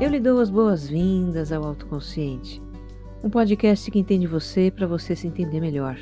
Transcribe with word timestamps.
Eu 0.00 0.10
lhe 0.10 0.20
dou 0.20 0.40
as 0.40 0.48
boas-vindas 0.48 1.50
ao 1.50 1.64
Autoconsciente, 1.64 2.62
um 3.24 3.28
podcast 3.28 3.90
que 3.90 3.98
entende 3.98 4.28
você 4.28 4.70
para 4.70 4.86
você 4.86 5.16
se 5.16 5.26
entender 5.26 5.60
melhor. 5.60 5.96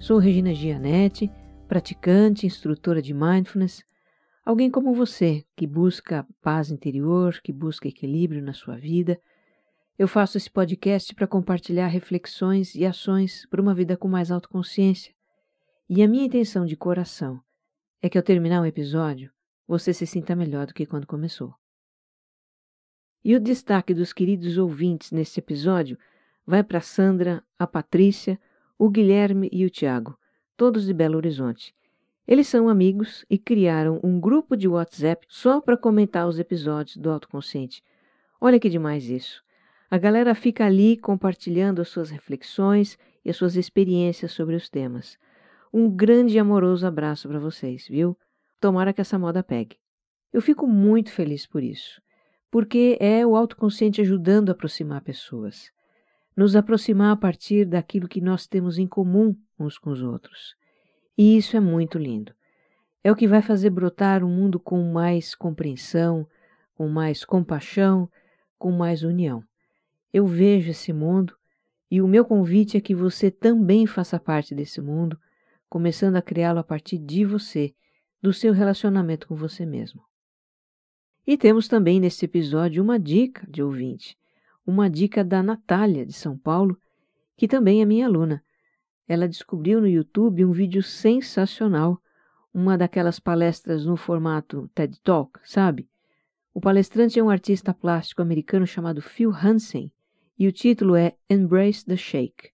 Sou 0.00 0.18
Regina 0.18 0.52
Gianetti, 0.52 1.30
praticante, 1.68 2.44
instrutora 2.44 3.00
de 3.00 3.14
mindfulness, 3.14 3.84
alguém 4.44 4.68
como 4.68 4.92
você 4.92 5.44
que 5.54 5.64
busca 5.64 6.26
paz 6.42 6.72
interior, 6.72 7.40
que 7.40 7.52
busca 7.52 7.86
equilíbrio 7.86 8.42
na 8.42 8.52
sua 8.52 8.76
vida. 8.76 9.20
Eu 9.96 10.08
faço 10.08 10.36
esse 10.36 10.50
podcast 10.50 11.14
para 11.14 11.28
compartilhar 11.28 11.86
reflexões 11.86 12.74
e 12.74 12.84
ações 12.84 13.46
para 13.46 13.62
uma 13.62 13.74
vida 13.74 13.96
com 13.96 14.08
mais 14.08 14.32
autoconsciência. 14.32 15.14
E 15.88 16.02
a 16.02 16.08
minha 16.08 16.26
intenção 16.26 16.66
de 16.66 16.76
coração 16.76 17.40
é 18.02 18.08
que 18.08 18.18
ao 18.18 18.24
terminar 18.24 18.60
o 18.60 18.66
episódio, 18.66 19.30
você 19.68 19.94
se 19.94 20.04
sinta 20.04 20.34
melhor 20.34 20.66
do 20.66 20.74
que 20.74 20.84
quando 20.84 21.06
começou. 21.06 21.54
E 23.24 23.34
o 23.34 23.40
destaque 23.40 23.94
dos 23.94 24.12
queridos 24.12 24.58
ouvintes 24.58 25.10
neste 25.10 25.40
episódio 25.40 25.98
vai 26.46 26.62
para 26.62 26.82
Sandra, 26.82 27.42
a 27.58 27.66
Patrícia, 27.66 28.38
o 28.78 28.90
Guilherme 28.90 29.48
e 29.50 29.64
o 29.64 29.70
Tiago, 29.70 30.18
todos 30.58 30.84
de 30.84 30.92
Belo 30.92 31.16
Horizonte. 31.16 31.74
Eles 32.28 32.46
são 32.46 32.68
amigos 32.68 33.24
e 33.30 33.38
criaram 33.38 33.98
um 34.04 34.20
grupo 34.20 34.54
de 34.54 34.68
WhatsApp 34.68 35.26
só 35.26 35.58
para 35.58 35.74
comentar 35.74 36.28
os 36.28 36.38
episódios 36.38 36.98
do 36.98 37.10
Autoconsciente. 37.10 37.82
Olha 38.38 38.60
que 38.60 38.68
demais 38.68 39.08
isso. 39.08 39.42
A 39.90 39.96
galera 39.96 40.34
fica 40.34 40.66
ali 40.66 40.98
compartilhando 40.98 41.80
as 41.80 41.88
suas 41.88 42.10
reflexões 42.10 42.98
e 43.24 43.30
as 43.30 43.36
suas 43.36 43.56
experiências 43.56 44.32
sobre 44.32 44.54
os 44.54 44.68
temas. 44.68 45.18
Um 45.72 45.88
grande 45.88 46.36
e 46.36 46.38
amoroso 46.38 46.86
abraço 46.86 47.26
para 47.26 47.38
vocês, 47.38 47.88
viu? 47.88 48.18
Tomara 48.60 48.92
que 48.92 49.00
essa 49.00 49.18
moda 49.18 49.42
pegue. 49.42 49.78
Eu 50.30 50.42
fico 50.42 50.66
muito 50.66 51.10
feliz 51.10 51.46
por 51.46 51.62
isso, 51.62 52.02
porque 52.54 52.96
é 53.00 53.26
o 53.26 53.34
autoconsciente 53.34 54.00
ajudando 54.00 54.48
a 54.48 54.52
aproximar 54.52 55.00
pessoas, 55.00 55.72
nos 56.36 56.54
aproximar 56.54 57.10
a 57.10 57.16
partir 57.16 57.64
daquilo 57.64 58.06
que 58.06 58.20
nós 58.20 58.46
temos 58.46 58.78
em 58.78 58.86
comum 58.86 59.34
uns 59.58 59.76
com 59.76 59.90
os 59.90 60.00
outros. 60.04 60.54
E 61.18 61.36
isso 61.36 61.56
é 61.56 61.60
muito 61.60 61.98
lindo. 61.98 62.32
É 63.02 63.10
o 63.10 63.16
que 63.16 63.26
vai 63.26 63.42
fazer 63.42 63.70
brotar 63.70 64.22
um 64.22 64.28
mundo 64.28 64.60
com 64.60 64.80
mais 64.92 65.34
compreensão, 65.34 66.28
com 66.76 66.88
mais 66.88 67.24
compaixão, 67.24 68.08
com 68.56 68.70
mais 68.70 69.02
união. 69.02 69.42
Eu 70.12 70.24
vejo 70.24 70.70
esse 70.70 70.92
mundo 70.92 71.36
e 71.90 72.00
o 72.00 72.06
meu 72.06 72.24
convite 72.24 72.76
é 72.76 72.80
que 72.80 72.94
você 72.94 73.32
também 73.32 73.84
faça 73.84 74.16
parte 74.16 74.54
desse 74.54 74.80
mundo, 74.80 75.18
começando 75.68 76.14
a 76.14 76.22
criá-lo 76.22 76.60
a 76.60 76.64
partir 76.64 76.98
de 76.98 77.24
você 77.24 77.74
do 78.22 78.32
seu 78.32 78.52
relacionamento 78.52 79.26
com 79.26 79.34
você 79.34 79.66
mesmo. 79.66 80.04
E 81.26 81.38
temos 81.38 81.66
também 81.68 81.98
nesse 81.98 82.26
episódio 82.26 82.82
uma 82.82 82.98
dica 82.98 83.46
de 83.50 83.62
ouvinte, 83.62 84.16
uma 84.66 84.90
dica 84.90 85.24
da 85.24 85.42
Natália, 85.42 86.04
de 86.04 86.12
São 86.12 86.36
Paulo, 86.36 86.78
que 87.36 87.48
também 87.48 87.80
é 87.80 87.84
minha 87.84 88.06
aluna. 88.06 88.44
Ela 89.08 89.28
descobriu 89.28 89.80
no 89.80 89.88
YouTube 89.88 90.44
um 90.44 90.52
vídeo 90.52 90.82
sensacional, 90.82 92.00
uma 92.52 92.76
daquelas 92.76 93.18
palestras 93.18 93.86
no 93.86 93.96
formato 93.96 94.70
TED 94.74 95.00
Talk, 95.00 95.40
sabe? 95.44 95.88
O 96.52 96.60
palestrante 96.60 97.18
é 97.18 97.22
um 97.22 97.30
artista 97.30 97.74
plástico 97.74 98.22
americano 98.22 98.66
chamado 98.66 99.02
Phil 99.02 99.32
Hansen 99.32 99.90
e 100.38 100.46
o 100.46 100.52
título 100.52 100.94
é 100.94 101.16
Embrace 101.28 101.84
the 101.84 101.96
Shake. 101.96 102.50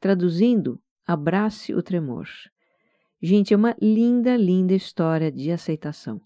Traduzindo, 0.00 0.80
Abrace 1.06 1.74
o 1.74 1.82
Tremor. 1.82 2.26
Gente, 3.20 3.52
é 3.52 3.56
uma 3.56 3.76
linda, 3.80 4.36
linda 4.36 4.74
história 4.74 5.30
de 5.30 5.50
aceitação. 5.50 6.20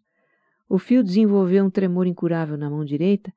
O 0.69 0.79
Phil 0.79 1.03
desenvolveu 1.03 1.65
um 1.65 1.71
tremor 1.71 2.07
incurável 2.07 2.57
na 2.57 2.69
mão 2.69 2.85
direita 2.85 3.33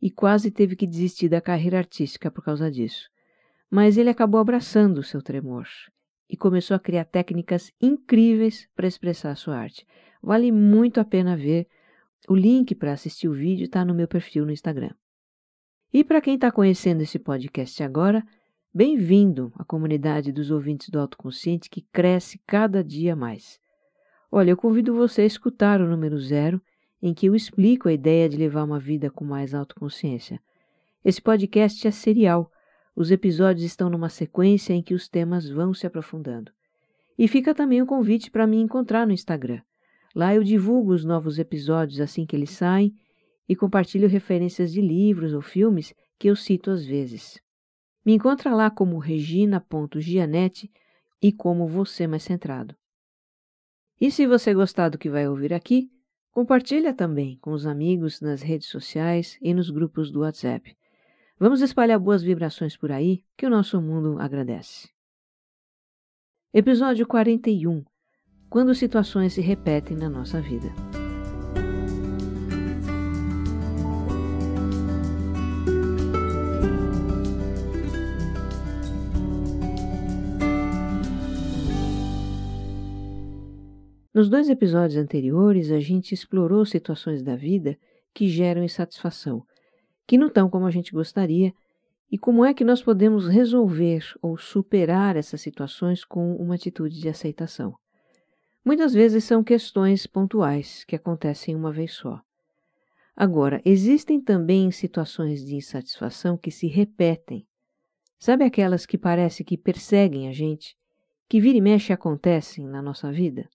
e 0.00 0.10
quase 0.10 0.50
teve 0.50 0.76
que 0.76 0.86
desistir 0.86 1.28
da 1.28 1.40
carreira 1.40 1.78
artística 1.78 2.30
por 2.30 2.42
causa 2.42 2.70
disso. 2.70 3.08
Mas 3.70 3.96
ele 3.96 4.10
acabou 4.10 4.40
abraçando 4.40 4.98
o 4.98 5.02
seu 5.02 5.22
tremor 5.22 5.66
e 6.28 6.36
começou 6.36 6.74
a 6.74 6.80
criar 6.80 7.04
técnicas 7.04 7.72
incríveis 7.80 8.68
para 8.74 8.86
expressar 8.86 9.30
a 9.30 9.36
sua 9.36 9.56
arte. 9.56 9.86
Vale 10.22 10.50
muito 10.50 11.00
a 11.00 11.04
pena 11.04 11.36
ver. 11.36 11.66
O 12.28 12.34
link 12.34 12.74
para 12.74 12.92
assistir 12.92 13.28
o 13.28 13.34
vídeo 13.34 13.64
está 13.64 13.84
no 13.84 13.94
meu 13.94 14.08
perfil 14.08 14.44
no 14.46 14.52
Instagram. 14.52 14.94
E 15.92 16.04
para 16.04 16.20
quem 16.20 16.34
está 16.34 16.50
conhecendo 16.50 17.02
esse 17.02 17.18
podcast 17.18 17.82
agora, 17.82 18.24
Bem-vindo 18.72 19.52
à 19.58 19.64
comunidade 19.64 20.30
dos 20.30 20.52
ouvintes 20.52 20.90
do 20.90 21.00
autoconsciente 21.00 21.68
que 21.68 21.82
cresce 21.92 22.40
cada 22.46 22.84
dia 22.84 23.16
mais. 23.16 23.58
Olha, 24.30 24.50
eu 24.50 24.56
convido 24.56 24.94
você 24.94 25.22
a 25.22 25.26
escutar 25.26 25.80
o 25.80 25.88
número 25.88 26.16
zero, 26.20 26.62
em 27.02 27.14
que 27.14 27.26
eu 27.26 27.34
explico 27.34 27.88
a 27.88 27.92
ideia 27.92 28.28
de 28.28 28.36
levar 28.36 28.64
uma 28.64 28.78
vida 28.78 29.10
com 29.10 29.24
mais 29.24 29.54
autoconsciência. 29.54 30.40
Esse 31.04 31.20
podcast 31.20 31.86
é 31.86 31.90
serial. 31.90 32.50
Os 32.94 33.10
episódios 33.10 33.64
estão 33.64 33.88
numa 33.88 34.08
sequência 34.08 34.74
em 34.74 34.82
que 34.82 34.92
os 34.92 35.08
temas 35.08 35.48
vão 35.48 35.72
se 35.72 35.86
aprofundando. 35.86 36.52
E 37.18 37.26
fica 37.26 37.54
também 37.54 37.80
o 37.80 37.86
convite 37.86 38.30
para 38.30 38.46
me 38.46 38.58
encontrar 38.58 39.06
no 39.06 39.12
Instagram. 39.12 39.60
Lá 40.14 40.34
eu 40.34 40.42
divulgo 40.42 40.92
os 40.92 41.04
novos 41.04 41.38
episódios 41.38 42.00
assim 42.00 42.26
que 42.26 42.34
eles 42.34 42.50
saem 42.50 42.94
e 43.48 43.56
compartilho 43.56 44.08
referências 44.08 44.72
de 44.72 44.80
livros 44.80 45.32
ou 45.32 45.40
filmes 45.40 45.94
que 46.18 46.28
eu 46.28 46.36
cito 46.36 46.70
às 46.70 46.84
vezes. 46.84 47.40
Me 48.04 48.14
encontra 48.14 48.54
lá 48.54 48.70
como 48.70 48.98
regina.gianete 48.98 50.70
e 51.22 51.32
como 51.32 51.66
você 51.66 52.06
mais 52.06 52.22
centrado. 52.22 52.74
E 54.00 54.10
se 54.10 54.26
você 54.26 54.54
gostar 54.54 54.88
do 54.88 54.98
que 54.98 55.10
vai 55.10 55.28
ouvir 55.28 55.52
aqui, 55.52 55.90
compartilha 56.40 56.94
também 56.94 57.36
com 57.42 57.52
os 57.52 57.66
amigos 57.66 58.22
nas 58.22 58.40
redes 58.40 58.68
sociais 58.68 59.36
e 59.42 59.52
nos 59.52 59.68
grupos 59.68 60.10
do 60.10 60.20
WhatsApp. 60.20 60.74
Vamos 61.38 61.60
espalhar 61.60 61.98
boas 61.98 62.22
vibrações 62.22 62.78
por 62.78 62.90
aí 62.90 63.22
que 63.36 63.44
o 63.44 63.50
nosso 63.50 63.78
mundo 63.78 64.18
agradece. 64.18 64.88
Episódio 66.52 67.06
41 67.06 67.84
Quando 68.48 68.74
situações 68.74 69.34
se 69.34 69.42
repetem 69.42 69.98
na 69.98 70.08
nossa 70.08 70.40
vida. 70.40 70.72
Nos 84.20 84.28
dois 84.28 84.50
episódios 84.50 84.98
anteriores, 84.98 85.72
a 85.72 85.80
gente 85.80 86.12
explorou 86.12 86.66
situações 86.66 87.22
da 87.22 87.34
vida 87.34 87.78
que 88.12 88.28
geram 88.28 88.62
insatisfação, 88.62 89.46
que 90.06 90.18
não 90.18 90.26
estão 90.26 90.50
como 90.50 90.66
a 90.66 90.70
gente 90.70 90.92
gostaria, 90.92 91.54
e 92.12 92.18
como 92.18 92.44
é 92.44 92.52
que 92.52 92.62
nós 92.62 92.82
podemos 92.82 93.26
resolver 93.26 94.04
ou 94.20 94.36
superar 94.36 95.16
essas 95.16 95.40
situações 95.40 96.04
com 96.04 96.36
uma 96.36 96.56
atitude 96.56 97.00
de 97.00 97.08
aceitação. 97.08 97.74
Muitas 98.62 98.92
vezes 98.92 99.24
são 99.24 99.42
questões 99.42 100.06
pontuais 100.06 100.84
que 100.84 100.94
acontecem 100.94 101.56
uma 101.56 101.72
vez 101.72 101.94
só. 101.94 102.20
Agora, 103.16 103.62
existem 103.64 104.20
também 104.20 104.70
situações 104.70 105.42
de 105.42 105.56
insatisfação 105.56 106.36
que 106.36 106.50
se 106.50 106.66
repetem. 106.66 107.46
Sabe 108.18 108.44
aquelas 108.44 108.84
que 108.84 108.98
parece 108.98 109.42
que 109.42 109.56
perseguem 109.56 110.28
a 110.28 110.32
gente, 110.32 110.76
que 111.26 111.40
vira 111.40 111.56
e 111.56 111.62
mexe 111.62 111.90
acontecem 111.90 112.66
na 112.66 112.82
nossa 112.82 113.10
vida? 113.10 113.48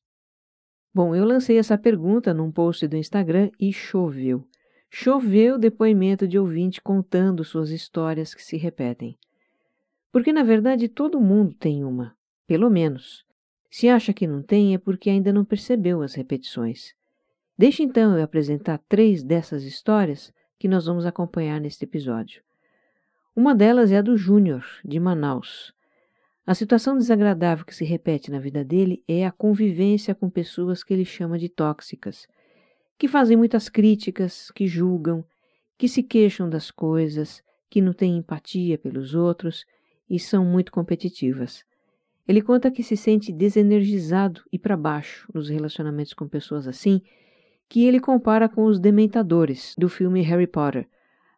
Bom, 0.96 1.14
eu 1.14 1.26
lancei 1.26 1.58
essa 1.58 1.78
pergunta 1.78 2.34
num 2.34 2.50
post 2.50 2.88
do 2.88 2.96
Instagram 2.96 3.52
e 3.60 3.74
choveu. 3.74 4.48
Choveu 4.90 5.58
depoimento 5.58 6.26
de 6.26 6.40
ouvinte 6.40 6.82
contando 6.82 7.44
suas 7.44 7.70
histórias 7.70 8.34
que 8.34 8.42
se 8.42 8.56
repetem. 8.56 9.18
Porque, 10.10 10.32
na 10.32 10.42
verdade, 10.42 10.88
todo 10.88 11.20
mundo 11.20 11.54
tem 11.54 11.84
uma, 11.84 12.16
pelo 12.48 12.70
menos. 12.70 13.26
Se 13.70 13.90
acha 13.90 14.14
que 14.14 14.26
não 14.26 14.42
tem, 14.42 14.74
é 14.74 14.78
porque 14.78 15.10
ainda 15.10 15.34
não 15.34 15.44
percebeu 15.44 16.02
as 16.02 16.14
repetições. 16.14 16.94
Deixe 17.58 17.84
então 17.84 18.18
eu 18.18 18.24
apresentar 18.24 18.80
três 18.88 19.22
dessas 19.22 19.66
histórias 19.66 20.34
que 20.58 20.70
nós 20.70 20.86
vamos 20.86 21.06
acompanhar 21.06 21.60
neste 21.60 21.84
episódio. 21.84 22.42
Uma 23.36 23.54
delas 23.54 23.92
é 23.92 23.98
a 23.98 24.02
do 24.02 24.16
Júnior, 24.16 24.66
de 24.86 24.98
Manaus. 24.98 25.74
A 26.48 26.54
situação 26.54 26.96
desagradável 26.96 27.66
que 27.66 27.74
se 27.74 27.84
repete 27.84 28.30
na 28.30 28.38
vida 28.40 28.64
dele 28.64 29.04
é 29.08 29.26
a 29.26 29.32
convivência 29.32 30.14
com 30.14 30.30
pessoas 30.30 30.84
que 30.84 30.94
ele 30.94 31.04
chama 31.04 31.40
de 31.40 31.50
tóxicas, 31.50 32.28
que 33.00 33.08
fazem 33.08 33.36
muitas 33.36 33.68
críticas, 33.68 34.52
que 34.52 34.68
julgam, 34.68 35.26
que 35.76 35.88
se 35.88 36.04
queixam 36.04 36.48
das 36.48 36.70
coisas, 36.70 37.42
que 37.68 37.82
não 37.82 37.94
têm 37.94 38.18
empatia 38.18 38.78
pelos 38.78 39.16
outros 39.16 39.66
e 40.08 40.20
são 40.20 40.46
muito 40.46 40.72
competitivas. 40.72 41.66
Ele 42.28 42.44
conta 42.44 42.70
que 42.70 42.84
se 42.84 42.96
sente 42.96 43.34
desenergizado 43.34 44.42
e 44.52 44.60
para 44.60 44.78
baixo 44.78 45.28
nos 45.34 45.50
relacionamentos 45.50 46.14
com 46.14 46.28
pessoas 46.28 46.68
assim, 46.68 47.02
que 47.68 47.86
ele 47.86 48.00
compara 48.00 48.48
com 48.48 48.66
os 48.66 48.80
dementadores 48.80 49.74
do 49.80 49.90
filme 49.90 50.22
Harry 50.22 50.48
Potter, 50.48 50.88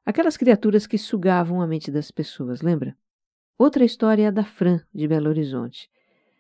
aquelas 0.06 0.36
criaturas 0.36 0.86
que 0.86 0.98
sugavam 0.98 1.62
a 1.62 1.68
mente 1.68 1.90
das 1.90 2.12
pessoas, 2.12 2.62
lembra? 2.62 2.94
Outra 3.58 3.84
história 3.84 4.22
é 4.22 4.28
a 4.28 4.32
da 4.32 4.44
Fran, 4.44 4.82
de 4.94 5.08
Belo 5.08 5.30
Horizonte. 5.30 5.90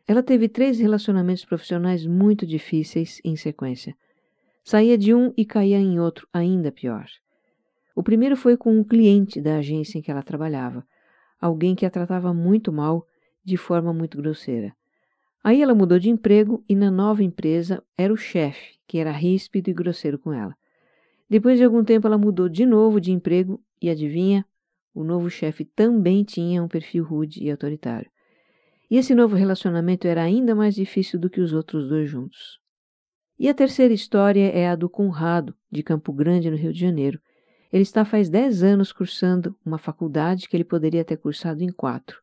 Ela 0.08 0.22
teve 0.22 0.48
três 0.48 0.80
relacionamentos 0.80 1.44
profissionais 1.44 2.06
muito 2.06 2.46
difíceis 2.46 3.20
em 3.26 3.36
sequência. 3.36 3.96
Saía 4.64 4.96
de 4.96 5.16
um 5.16 5.34
e 5.36 5.44
caía 5.44 5.80
em 5.80 6.00
outro, 6.00 6.28
ainda 6.32 6.72
pior. 6.72 7.08
O 7.96 8.04
primeiro 8.04 8.38
foi 8.38 8.56
com 8.56 8.78
um 8.78 8.84
cliente 8.84 9.42
da 9.42 9.58
agência 9.58 9.98
em 9.98 10.02
que 10.04 10.12
ela 10.12 10.22
trabalhava, 10.22 10.86
alguém 11.42 11.74
que 11.74 11.88
a 11.88 11.90
tratava 11.90 12.32
muito 12.36 12.72
mal, 12.72 13.04
de 13.44 13.58
forma 13.58 13.92
muito 13.92 14.16
grosseira. 14.18 14.72
Aí 15.44 15.64
ela 15.64 15.74
mudou 15.74 15.98
de 15.98 16.12
emprego 16.12 16.64
e 16.70 16.76
na 16.76 16.92
nova 16.92 17.24
empresa 17.24 17.84
era 17.98 18.14
o 18.14 18.18
chefe, 18.18 18.76
que 18.88 19.00
era 19.00 19.12
ríspido 19.12 19.72
e 19.72 19.74
grosseiro 19.74 20.20
com 20.20 20.32
ela. 20.32 20.56
Depois 21.28 21.58
de 21.58 21.64
algum 21.64 21.84
tempo 21.84 22.06
ela 22.06 22.18
mudou 22.18 22.48
de 22.48 22.64
novo 22.64 23.02
de 23.02 23.12
emprego 23.12 23.60
e 23.82 23.90
adivinha? 23.90 24.46
O 24.98 25.04
novo 25.04 25.30
chefe 25.30 25.64
também 25.64 26.24
tinha 26.24 26.64
um 26.64 26.68
perfil 26.68 27.04
rude 27.04 27.44
e 27.44 27.52
autoritário. 27.52 28.10
E 28.90 28.98
esse 28.98 29.14
novo 29.14 29.36
relacionamento 29.36 30.08
era 30.08 30.24
ainda 30.24 30.56
mais 30.56 30.74
difícil 30.74 31.20
do 31.20 31.30
que 31.30 31.40
os 31.40 31.54
outros 31.54 31.88
dois 31.88 32.10
juntos. 32.10 32.60
E 33.38 33.48
a 33.48 33.54
terceira 33.54 33.94
história 33.94 34.50
é 34.50 34.68
a 34.68 34.76
do 34.76 34.90
Conrado, 34.90 35.54
de 35.72 35.84
Campo 35.84 36.12
Grande, 36.12 36.50
no 36.50 36.58
Rio 36.58 36.74
de 36.74 36.80
Janeiro. 36.80 37.22
Ele 37.72 37.84
está 37.84 38.04
faz 38.04 38.28
10 38.28 38.64
anos 38.64 38.92
cursando 38.92 39.56
uma 39.64 39.78
faculdade 39.78 40.50
que 40.50 40.58
ele 40.58 40.64
poderia 40.64 41.06
ter 41.06 41.18
cursado 41.18 41.62
em 41.64 41.72
quatro. 41.72 42.20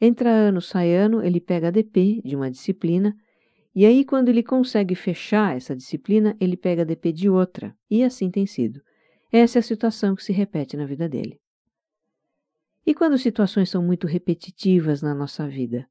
Entra 0.00 0.28
ano, 0.28 0.60
sai 0.60 0.92
ano, 0.92 1.22
ele 1.22 1.40
pega 1.40 1.68
ADP 1.68 2.20
de 2.24 2.34
uma 2.34 2.50
disciplina, 2.50 3.14
e 3.76 3.86
aí, 3.86 4.04
quando 4.04 4.28
ele 4.28 4.42
consegue 4.42 4.96
fechar 4.96 5.56
essa 5.56 5.76
disciplina, 5.76 6.36
ele 6.40 6.56
pega 6.56 6.82
ADP 6.82 7.12
de 7.12 7.30
outra, 7.30 7.76
e 7.88 8.02
assim 8.02 8.28
tem 8.28 8.44
sido. 8.44 8.80
Essa 9.30 9.58
é 9.58 9.60
a 9.60 9.62
situação 9.62 10.16
que 10.16 10.24
se 10.24 10.32
repete 10.32 10.76
na 10.76 10.84
vida 10.84 11.08
dele. 11.08 11.38
E 12.88 12.94
quando 12.94 13.18
situações 13.18 13.68
são 13.68 13.82
muito 13.82 14.06
repetitivas 14.06 15.02
na 15.02 15.14
nossa 15.14 15.46
vida? 15.46 15.86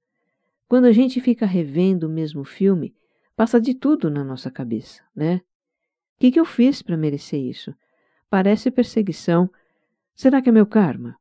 Quando 0.67 0.85
a 0.85 0.91
gente 0.91 1.21
fica 1.21 1.45
revendo 1.45 2.07
o 2.07 2.09
mesmo 2.09 2.43
filme, 2.43 2.95
passa 3.35 3.61
de 3.61 3.75
tudo 3.75 4.09
na 4.09 4.23
nossa 4.23 4.49
cabeça, 4.49 5.03
né? 5.15 5.35
O 5.35 6.19
que, 6.19 6.31
que 6.31 6.39
eu 6.39 6.43
fiz 6.43 6.81
para 6.81 6.97
merecer 6.97 7.39
isso? 7.39 7.71
Parece 8.31 8.71
perseguição. 8.71 9.47
Será 10.15 10.41
que 10.41 10.49
é 10.49 10.51
meu 10.51 10.65
karma? 10.65 11.15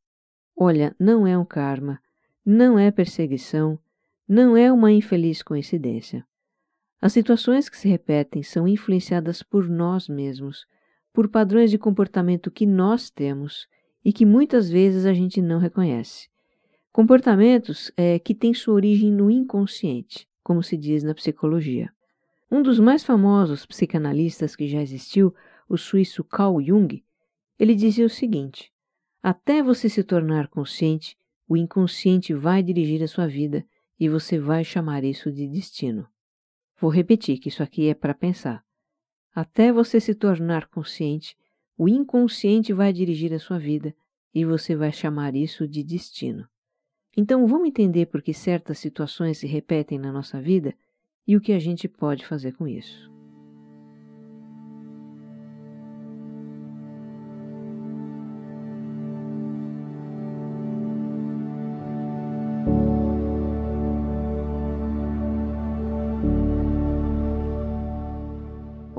Olha, 0.57 0.97
não 0.99 1.27
é 1.27 1.37
um 1.37 1.45
karma, 1.45 2.01
não 2.43 2.79
é 2.79 2.91
perseguição, 2.91 3.79
não 4.27 4.57
é 4.57 4.73
uma 4.73 4.91
infeliz 4.91 5.43
coincidência. 5.43 6.27
As 7.03 7.13
situações 7.13 7.69
que 7.69 7.77
se 7.77 7.87
repetem 7.87 8.43
são 8.43 8.67
influenciadas 8.67 9.43
por 9.43 9.69
nós 9.69 10.09
mesmos, 10.09 10.67
por 11.13 11.29
padrões 11.29 11.71
de 11.71 11.77
comportamento 11.77 12.51
que 12.51 12.65
nós 12.65 13.11
temos 13.11 13.69
e 14.07 14.13
que 14.13 14.25
muitas 14.25 14.71
vezes 14.71 15.05
a 15.05 15.13
gente 15.13 15.43
não 15.43 15.59
reconhece. 15.59 16.29
Comportamentos 16.93 17.91
é, 17.97 18.21
que 18.21 18.37
têm 18.37 18.55
sua 18.55 18.75
origem 18.75 19.11
no 19.11 19.29
inconsciente, 19.29 20.29
como 20.45 20.63
se 20.63 20.77
diz 20.77 21.03
na 21.03 21.13
psicologia. 21.13 21.91
Um 22.49 22.63
dos 22.63 22.79
mais 22.79 23.03
famosos 23.03 23.67
psicanalistas 23.67 24.55
que 24.55 24.69
já 24.69 24.81
existiu, 24.81 25.35
o 25.69 25.77
suíço 25.77 26.23
Carl 26.23 26.63
Jung, 26.63 27.03
ele 27.59 27.75
dizia 27.75 28.07
o 28.07 28.09
seguinte: 28.09 28.73
até 29.21 29.61
você 29.61 29.89
se 29.89 30.05
tornar 30.05 30.47
consciente, 30.47 31.19
o 31.49 31.57
inconsciente 31.57 32.33
vai 32.33 32.63
dirigir 32.63 33.03
a 33.03 33.09
sua 33.09 33.27
vida 33.27 33.67
e 33.99 34.09
você 34.09 34.39
vai 34.39 34.63
chamar 34.63 35.03
isso 35.03 35.33
de 35.33 35.49
destino. 35.49 36.07
Vou 36.81 36.93
repetir 36.93 37.41
que 37.41 37.49
isso 37.49 37.61
aqui 37.61 37.89
é 37.89 37.95
para 37.95 38.15
pensar. 38.15 38.65
Até 39.35 39.73
você 39.73 39.99
se 39.99 40.15
tornar 40.15 40.69
consciente, 40.69 41.37
o 41.77 41.89
inconsciente 41.89 42.73
vai 42.73 42.93
dirigir 42.93 43.33
a 43.33 43.39
sua 43.39 43.59
vida 43.59 43.95
e 44.35 44.45
você 44.45 44.75
vai 44.75 44.93
chamar 44.93 45.35
isso 45.35 45.67
de 45.67 45.83
destino. 45.83 46.49
Então 47.17 47.47
vamos 47.47 47.69
entender 47.69 48.07
por 48.07 48.23
que 48.23 48.35
certas 48.35 48.79
situações 48.79 49.39
se 49.39 49.47
repetem 49.47 49.99
na 49.99 50.13
nossa 50.13 50.41
vida 50.41 50.75
e 51.27 51.37
o 51.37 51.41
que 51.41 51.53
a 51.53 51.59
gente 51.59 51.89
pode 51.89 52.25
fazer 52.25 52.53
com 52.53 52.69
isso. 52.69 53.16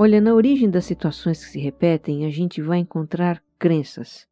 Olha, 0.07 0.21
na 0.21 0.33
origem 0.33 0.69
das 0.69 0.85
situações 0.85 1.43
que 1.43 1.51
se 1.51 1.59
repetem, 1.59 2.25
a 2.25 2.29
gente 2.29 2.61
vai 2.61 2.77
encontrar 2.77 3.43
crenças. 3.59 4.25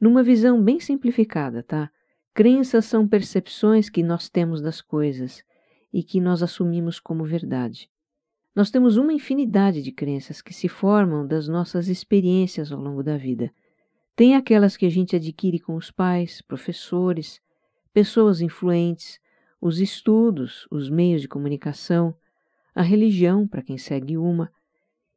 Numa 0.00 0.24
visão 0.24 0.60
bem 0.60 0.80
simplificada, 0.80 1.62
tá? 1.62 1.88
Crenças 2.34 2.86
são 2.86 3.06
percepções 3.06 3.88
que 3.88 4.02
nós 4.02 4.28
temos 4.28 4.60
das 4.60 4.80
coisas 4.80 5.44
e 5.92 6.02
que 6.02 6.20
nós 6.20 6.42
assumimos 6.42 6.98
como 6.98 7.24
verdade. 7.24 7.88
Nós 8.56 8.72
temos 8.72 8.96
uma 8.96 9.12
infinidade 9.12 9.82
de 9.82 9.92
crenças 9.92 10.42
que 10.42 10.52
se 10.52 10.66
formam 10.66 11.24
das 11.24 11.46
nossas 11.46 11.86
experiências 11.86 12.72
ao 12.72 12.80
longo 12.80 13.04
da 13.04 13.16
vida. 13.16 13.52
Tem 14.16 14.34
aquelas 14.34 14.76
que 14.76 14.84
a 14.84 14.90
gente 14.90 15.14
adquire 15.14 15.60
com 15.60 15.76
os 15.76 15.92
pais, 15.92 16.42
professores, 16.42 17.40
pessoas 17.94 18.40
influentes, 18.40 19.20
os 19.60 19.78
estudos, 19.78 20.66
os 20.72 20.90
meios 20.90 21.22
de 21.22 21.28
comunicação, 21.28 22.12
a 22.74 22.82
religião, 22.82 23.46
para 23.46 23.62
quem 23.62 23.78
segue 23.78 24.18
uma, 24.18 24.50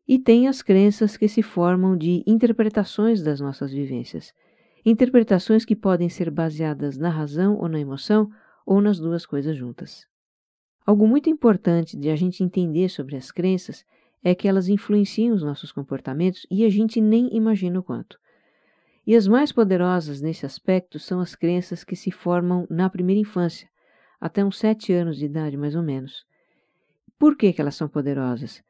e 0.07 0.19
tem 0.19 0.47
as 0.47 0.61
crenças 0.61 1.17
que 1.17 1.27
se 1.27 1.41
formam 1.41 1.97
de 1.97 2.23
interpretações 2.27 3.21
das 3.21 3.39
nossas 3.39 3.71
vivências, 3.71 4.33
interpretações 4.85 5.65
que 5.65 5.75
podem 5.75 6.09
ser 6.09 6.29
baseadas 6.29 6.97
na 6.97 7.09
razão 7.09 7.57
ou 7.57 7.67
na 7.67 7.79
emoção, 7.79 8.29
ou 8.65 8.81
nas 8.81 8.99
duas 8.99 9.25
coisas 9.25 9.55
juntas. 9.57 10.07
Algo 10.85 11.07
muito 11.07 11.29
importante 11.29 11.97
de 11.97 12.09
a 12.09 12.15
gente 12.15 12.43
entender 12.43 12.89
sobre 12.89 13.15
as 13.15 13.31
crenças 13.31 13.83
é 14.23 14.33
que 14.33 14.47
elas 14.47 14.69
influenciam 14.69 15.35
os 15.35 15.43
nossos 15.43 15.71
comportamentos 15.71 16.45
e 16.49 16.63
a 16.65 16.69
gente 16.69 16.99
nem 17.01 17.35
imagina 17.35 17.79
o 17.79 17.83
quanto. 17.83 18.19
E 19.05 19.15
as 19.15 19.27
mais 19.27 19.51
poderosas 19.51 20.19
nesse 20.19 20.45
aspecto 20.45 20.97
são 20.97 21.19
as 21.19 21.35
crenças 21.35 21.83
que 21.83 21.95
se 21.95 22.09
formam 22.09 22.65
na 22.69 22.89
primeira 22.89 23.21
infância, 23.21 23.69
até 24.19 24.43
uns 24.43 24.57
sete 24.57 24.93
anos 24.93 25.17
de 25.17 25.25
idade 25.25 25.55
mais 25.57 25.75
ou 25.75 25.83
menos. 25.83 26.25
Por 27.19 27.37
que, 27.37 27.53
que 27.53 27.61
elas 27.61 27.75
são 27.75 27.87
poderosas? 27.87 28.63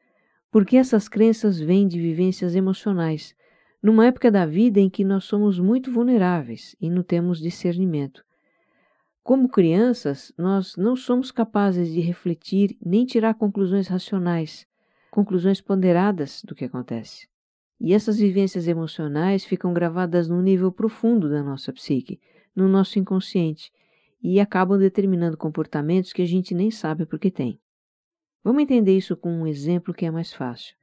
Porque 0.56 0.78
essas 0.78 1.06
crenças 1.06 1.60
vêm 1.60 1.86
de 1.86 2.00
vivências 2.00 2.56
emocionais, 2.56 3.36
numa 3.82 4.06
época 4.06 4.30
da 4.30 4.46
vida 4.46 4.80
em 4.80 4.88
que 4.88 5.04
nós 5.04 5.24
somos 5.24 5.58
muito 5.58 5.92
vulneráveis 5.92 6.74
e 6.80 6.88
não 6.88 7.02
temos 7.02 7.40
discernimento. 7.40 8.24
Como 9.22 9.50
crianças, 9.50 10.32
nós 10.38 10.74
não 10.74 10.96
somos 10.96 11.30
capazes 11.30 11.92
de 11.92 12.00
refletir 12.00 12.74
nem 12.82 13.04
tirar 13.04 13.34
conclusões 13.34 13.86
racionais, 13.86 14.66
conclusões 15.10 15.60
ponderadas 15.60 16.40
do 16.42 16.54
que 16.54 16.64
acontece. 16.64 17.28
E 17.78 17.92
essas 17.92 18.16
vivências 18.16 18.66
emocionais 18.66 19.44
ficam 19.44 19.74
gravadas 19.74 20.26
num 20.26 20.40
nível 20.40 20.72
profundo 20.72 21.28
da 21.28 21.42
nossa 21.42 21.70
psique, 21.70 22.18
no 22.54 22.66
nosso 22.66 22.98
inconsciente, 22.98 23.70
e 24.22 24.40
acabam 24.40 24.78
determinando 24.78 25.36
comportamentos 25.36 26.14
que 26.14 26.22
a 26.22 26.26
gente 26.26 26.54
nem 26.54 26.70
sabe 26.70 27.04
por 27.04 27.18
que 27.18 27.30
tem. 27.30 27.60
Vamos 28.46 28.62
entender 28.62 28.96
isso 28.96 29.16
com 29.16 29.28
um 29.28 29.44
exemplo 29.44 29.92
que 29.92 30.06
é 30.06 30.10
mais 30.12 30.32
fácil. 30.32 30.76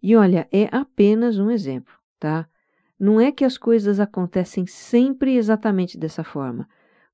E 0.00 0.14
olha, 0.14 0.46
é 0.52 0.68
apenas 0.70 1.36
um 1.36 1.50
exemplo, 1.50 1.92
tá? 2.16 2.48
Não 2.96 3.20
é 3.20 3.32
que 3.32 3.44
as 3.44 3.58
coisas 3.58 3.98
acontecem 3.98 4.68
sempre 4.68 5.34
exatamente 5.34 5.98
dessa 5.98 6.22
forma, 6.22 6.68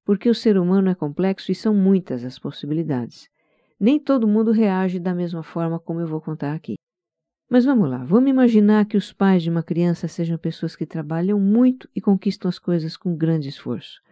porque 0.04 0.28
o 0.28 0.35
ser 0.35 0.59
humano 0.59 0.90
é 0.90 0.95
complexo 0.95 1.50
e 1.50 1.54
são 1.54 1.75
muitas 1.75 2.23
as 2.23 2.38
possibilidades. 2.38 3.30
Nem 3.80 3.99
todo 3.99 4.28
mundo 4.28 4.52
reage 4.52 4.99
da 5.00 5.14
mesma 5.14 5.42
forma 5.42 5.80
como 5.80 6.00
eu 6.00 6.07
vou 6.07 6.21
contar 6.21 6.52
aqui. 6.52 6.75
Mas 7.49 7.64
vamos 7.64 7.88
lá, 7.88 8.04
vamos 8.04 8.28
imaginar 8.28 8.85
que 8.85 8.99
os 8.99 9.11
pais 9.11 9.42
de 9.42 9.49
uma 9.49 9.62
criança 9.62 10.07
sejam 10.07 10.37
pessoas 10.37 10.76
que 10.76 10.85
trabalham 10.85 11.40
muito 11.40 11.88
e 11.97 12.00
conquistam 12.02 12.50
as 12.50 12.59
coisas 12.59 12.95
com 12.95 13.16
grande 13.16 13.49
esforço. 13.49 14.02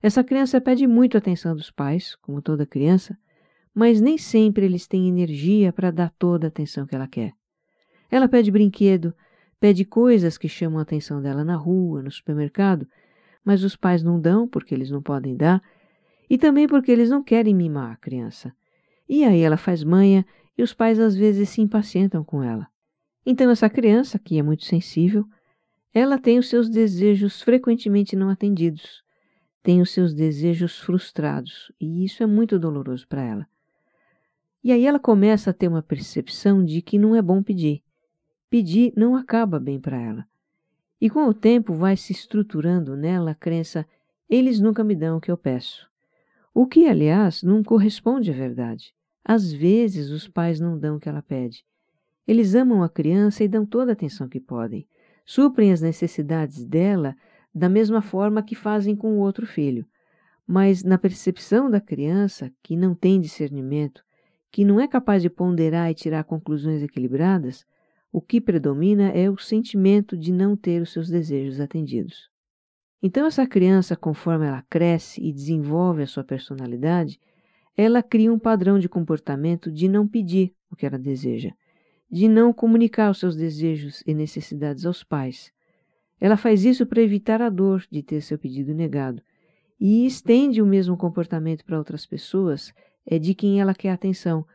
Essa 0.00 0.22
criança 0.22 0.60
pede 0.60 0.86
muito 0.86 1.18
atenção 1.18 1.56
dos 1.56 1.68
pais, 1.68 2.14
como 2.22 2.40
toda 2.40 2.64
criança, 2.64 3.18
mas 3.74 4.00
nem 4.00 4.18
sempre 4.18 4.64
eles 4.64 4.86
têm 4.86 5.08
energia 5.08 5.72
para 5.72 5.90
dar 5.90 6.10
toda 6.18 6.46
a 6.46 6.48
atenção 6.48 6.86
que 6.86 6.94
ela 6.94 7.06
quer. 7.06 7.32
Ela 8.10 8.28
pede 8.28 8.50
brinquedo, 8.50 9.14
pede 9.60 9.84
coisas 9.84 10.36
que 10.36 10.48
chamam 10.48 10.78
a 10.78 10.82
atenção 10.82 11.22
dela 11.22 11.44
na 11.44 11.56
rua, 11.56 12.02
no 12.02 12.10
supermercado, 12.10 12.86
mas 13.44 13.62
os 13.62 13.76
pais 13.76 14.02
não 14.02 14.20
dão 14.20 14.48
porque 14.48 14.74
eles 14.74 14.90
não 14.90 15.02
podem 15.02 15.36
dar 15.36 15.62
e 16.28 16.36
também 16.36 16.66
porque 16.66 16.90
eles 16.90 17.10
não 17.10 17.22
querem 17.22 17.54
mimar 17.54 17.92
a 17.92 17.96
criança. 17.96 18.52
E 19.08 19.24
aí 19.24 19.40
ela 19.40 19.56
faz 19.56 19.82
manha 19.82 20.24
e 20.56 20.62
os 20.62 20.72
pais 20.72 20.98
às 20.98 21.16
vezes 21.16 21.48
se 21.48 21.60
impacientam 21.60 22.22
com 22.22 22.42
ela. 22.42 22.66
Então 23.24 23.50
essa 23.50 23.68
criança, 23.68 24.18
que 24.18 24.38
é 24.38 24.42
muito 24.42 24.64
sensível, 24.64 25.24
ela 25.92 26.18
tem 26.18 26.38
os 26.38 26.48
seus 26.48 26.68
desejos 26.68 27.42
frequentemente 27.42 28.14
não 28.14 28.28
atendidos, 28.28 29.02
tem 29.62 29.80
os 29.80 29.90
seus 29.90 30.14
desejos 30.14 30.78
frustrados, 30.78 31.72
e 31.80 32.04
isso 32.04 32.22
é 32.22 32.26
muito 32.26 32.58
doloroso 32.58 33.06
para 33.08 33.22
ela. 33.22 33.46
E 34.62 34.72
aí 34.72 34.84
ela 34.84 34.98
começa 34.98 35.50
a 35.50 35.54
ter 35.54 35.68
uma 35.68 35.82
percepção 35.82 36.64
de 36.64 36.82
que 36.82 36.98
não 36.98 37.16
é 37.16 37.22
bom 37.22 37.42
pedir. 37.42 37.82
Pedir 38.50 38.92
não 38.96 39.16
acaba 39.16 39.58
bem 39.58 39.80
para 39.80 40.00
ela. 40.00 40.26
E 41.00 41.08
com 41.08 41.26
o 41.26 41.34
tempo 41.34 41.72
vai 41.72 41.96
se 41.96 42.12
estruturando 42.12 42.96
nela 42.96 43.30
a 43.30 43.34
crença: 43.34 43.86
eles 44.28 44.60
nunca 44.60 44.84
me 44.84 44.94
dão 44.94 45.16
o 45.16 45.20
que 45.20 45.30
eu 45.30 45.36
peço. 45.36 45.88
O 46.52 46.66
que, 46.66 46.86
aliás, 46.86 47.42
não 47.42 47.62
corresponde 47.62 48.30
à 48.30 48.34
verdade. 48.34 48.92
Às 49.24 49.52
vezes 49.52 50.10
os 50.10 50.28
pais 50.28 50.60
não 50.60 50.78
dão 50.78 50.96
o 50.96 51.00
que 51.00 51.08
ela 51.08 51.22
pede. 51.22 51.64
Eles 52.26 52.54
amam 52.54 52.82
a 52.82 52.88
criança 52.88 53.42
e 53.42 53.48
dão 53.48 53.64
toda 53.64 53.92
a 53.92 53.94
atenção 53.94 54.28
que 54.28 54.40
podem. 54.40 54.86
suprem 55.24 55.72
as 55.72 55.80
necessidades 55.80 56.64
dela 56.64 57.16
da 57.54 57.68
mesma 57.68 58.02
forma 58.02 58.42
que 58.42 58.54
fazem 58.54 58.96
com 58.96 59.14
o 59.14 59.20
outro 59.20 59.46
filho. 59.46 59.86
Mas 60.46 60.82
na 60.82 60.98
percepção 60.98 61.70
da 61.70 61.80
criança, 61.80 62.52
que 62.62 62.76
não 62.76 62.94
tem 62.94 63.20
discernimento, 63.20 64.04
que 64.50 64.64
não 64.64 64.80
é 64.80 64.88
capaz 64.88 65.22
de 65.22 65.30
ponderar 65.30 65.90
e 65.90 65.94
tirar 65.94 66.24
conclusões 66.24 66.82
equilibradas, 66.82 67.64
o 68.12 68.20
que 68.20 68.40
predomina 68.40 69.08
é 69.10 69.30
o 69.30 69.38
sentimento 69.38 70.16
de 70.16 70.32
não 70.32 70.56
ter 70.56 70.82
os 70.82 70.92
seus 70.92 71.08
desejos 71.08 71.60
atendidos. 71.60 72.28
Então, 73.02 73.26
essa 73.26 73.46
criança, 73.46 73.96
conforme 73.96 74.46
ela 74.46 74.62
cresce 74.68 75.22
e 75.22 75.32
desenvolve 75.32 76.02
a 76.02 76.06
sua 76.06 76.24
personalidade, 76.24 77.18
ela 77.76 78.02
cria 78.02 78.32
um 78.32 78.38
padrão 78.38 78.78
de 78.78 78.88
comportamento 78.88 79.70
de 79.70 79.88
não 79.88 80.06
pedir 80.06 80.52
o 80.70 80.76
que 80.76 80.84
ela 80.84 80.98
deseja, 80.98 81.52
de 82.10 82.28
não 82.28 82.52
comunicar 82.52 83.10
os 83.10 83.18
seus 83.18 83.36
desejos 83.36 84.02
e 84.06 84.12
necessidades 84.12 84.84
aos 84.84 85.02
pais. 85.02 85.52
Ela 86.20 86.36
faz 86.36 86.64
isso 86.64 86.84
para 86.84 87.00
evitar 87.00 87.40
a 87.40 87.48
dor 87.48 87.84
de 87.90 88.02
ter 88.02 88.20
seu 88.20 88.38
pedido 88.38 88.74
negado 88.74 89.22
e 89.80 90.04
estende 90.04 90.60
o 90.60 90.66
mesmo 90.66 90.96
comportamento 90.96 91.64
para 91.64 91.78
outras 91.78 92.04
pessoas 92.04 92.74
é 93.06 93.18
de 93.18 93.34
quem 93.34 93.60
ela 93.60 93.74
quer 93.74 93.90
atenção, 93.90 94.46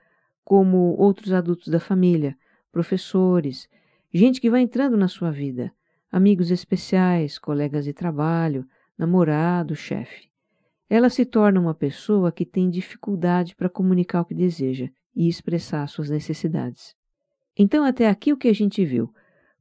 como 0.44 0.96
outros 0.98 1.34
adultos 1.34 1.68
da 1.68 1.80
família, 1.80 2.38
professores, 2.72 3.68
gente 4.14 4.40
que 4.40 4.50
vai 4.50 4.62
entrando 4.62 4.96
na 4.96 5.08
sua 5.08 5.32
vida, 5.32 5.74
amigos 6.12 6.52
especiais, 6.52 7.38
colegas 7.40 7.84
de 7.84 7.94
trabalho, 7.94 8.68
namorado, 8.98 9.76
chefe. 9.76 10.30
Ela 10.90 11.10
se 11.10 11.26
torna 11.26 11.60
uma 11.60 11.74
pessoa 11.74 12.32
que 12.32 12.46
tem 12.46 12.70
dificuldade 12.70 13.56
para 13.56 13.70
comunicar 13.70 14.22
o 14.22 14.26
que 14.26 14.36
deseja 14.36 14.90
e 15.16 15.28
expressar 15.28 15.88
suas 15.88 16.10
necessidades. 16.10 16.96
Então, 17.58 17.84
até 17.84 18.08
aqui 18.08 18.32
o 18.32 18.38
que 18.38 18.48
a 18.48 18.54
gente 18.54 18.86
viu, 18.86 19.14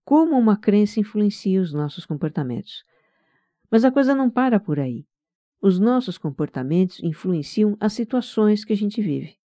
como 0.04 0.36
uma 0.36 0.56
crença 0.56 1.00
influencia 1.00 1.60
os 1.60 1.72
nossos 1.72 2.04
comportamentos. 2.04 2.84
Mas 3.70 3.84
a 3.84 3.90
coisa 3.90 4.14
não 4.14 4.28
para 4.28 4.60
por 4.60 4.78
aí. 4.78 5.06
Os 5.66 5.78
nossos 5.78 6.18
comportamentos 6.18 7.02
influenciam 7.02 7.74
as 7.80 7.94
situações 7.94 8.66
que 8.66 8.74
a 8.74 8.76
gente 8.76 9.00
vive. 9.00 9.38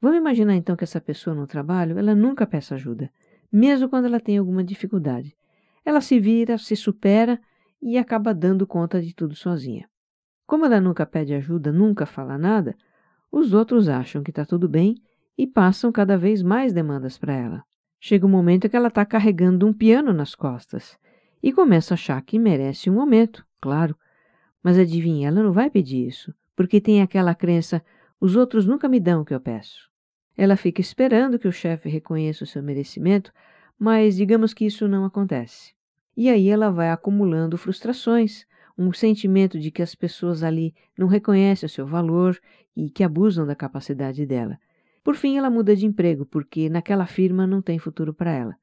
Vamos 0.00 0.18
imaginar 0.18 0.56
então 0.56 0.74
que 0.74 0.82
essa 0.82 1.00
pessoa 1.00 1.36
no 1.36 1.46
trabalho, 1.46 1.96
ela 1.96 2.16
nunca 2.16 2.44
peça 2.44 2.74
ajuda, 2.74 3.08
mesmo 3.52 3.88
quando 3.88 4.06
ela 4.06 4.18
tem 4.18 4.38
alguma 4.38 4.64
dificuldade. 4.64 5.36
Ela 5.84 6.00
se 6.00 6.18
vira, 6.18 6.58
se 6.58 6.74
supera 6.74 7.40
e 7.80 7.96
acaba 7.96 8.34
dando 8.34 8.66
conta 8.66 9.00
de 9.00 9.14
tudo 9.14 9.36
sozinha. 9.36 9.88
Como 10.48 10.64
ela 10.64 10.80
nunca 10.80 11.06
pede 11.06 11.32
ajuda, 11.32 11.70
nunca 11.70 12.06
fala 12.06 12.36
nada, 12.36 12.74
os 13.30 13.54
outros 13.54 13.88
acham 13.88 14.24
que 14.24 14.32
está 14.32 14.44
tudo 14.44 14.68
bem 14.68 14.96
e 15.38 15.46
passam 15.46 15.92
cada 15.92 16.18
vez 16.18 16.42
mais 16.42 16.72
demandas 16.72 17.16
para 17.16 17.34
ela. 17.34 17.62
Chega 18.00 18.26
um 18.26 18.30
momento 18.30 18.68
que 18.68 18.76
ela 18.76 18.88
está 18.88 19.06
carregando 19.06 19.64
um 19.64 19.72
piano 19.72 20.12
nas 20.12 20.34
costas 20.34 20.98
e 21.40 21.52
começa 21.52 21.94
a 21.94 21.96
achar 21.96 22.20
que 22.22 22.36
merece 22.36 22.90
um 22.90 23.00
aumento, 23.00 23.46
claro. 23.60 23.96
Mas 24.66 24.80
adivinha, 24.80 25.28
ela 25.28 25.44
não 25.44 25.52
vai 25.52 25.70
pedir 25.70 26.08
isso, 26.08 26.34
porque 26.56 26.80
tem 26.80 27.00
aquela 27.00 27.36
crença 27.36 27.80
os 28.20 28.34
outros 28.34 28.66
nunca 28.66 28.88
me 28.88 28.98
dão 28.98 29.20
o 29.20 29.24
que 29.24 29.32
eu 29.32 29.38
peço. 29.38 29.88
Ela 30.36 30.56
fica 30.56 30.80
esperando 30.80 31.38
que 31.38 31.46
o 31.46 31.52
chefe 31.52 31.88
reconheça 31.88 32.42
o 32.42 32.46
seu 32.48 32.60
merecimento, 32.64 33.32
mas 33.78 34.16
digamos 34.16 34.52
que 34.52 34.66
isso 34.66 34.88
não 34.88 35.04
acontece. 35.04 35.72
E 36.16 36.28
aí 36.28 36.48
ela 36.48 36.68
vai 36.68 36.90
acumulando 36.90 37.56
frustrações, 37.56 38.44
um 38.76 38.92
sentimento 38.92 39.56
de 39.56 39.70
que 39.70 39.82
as 39.82 39.94
pessoas 39.94 40.42
ali 40.42 40.74
não 40.98 41.06
reconhecem 41.06 41.68
o 41.68 41.70
seu 41.70 41.86
valor 41.86 42.36
e 42.76 42.90
que 42.90 43.04
abusam 43.04 43.46
da 43.46 43.54
capacidade 43.54 44.26
dela. 44.26 44.58
Por 45.04 45.14
fim, 45.14 45.36
ela 45.36 45.48
muda 45.48 45.76
de 45.76 45.86
emprego, 45.86 46.26
porque 46.26 46.68
naquela 46.68 47.06
firma 47.06 47.46
não 47.46 47.62
tem 47.62 47.78
futuro 47.78 48.12
para 48.12 48.32
ela. 48.32 48.56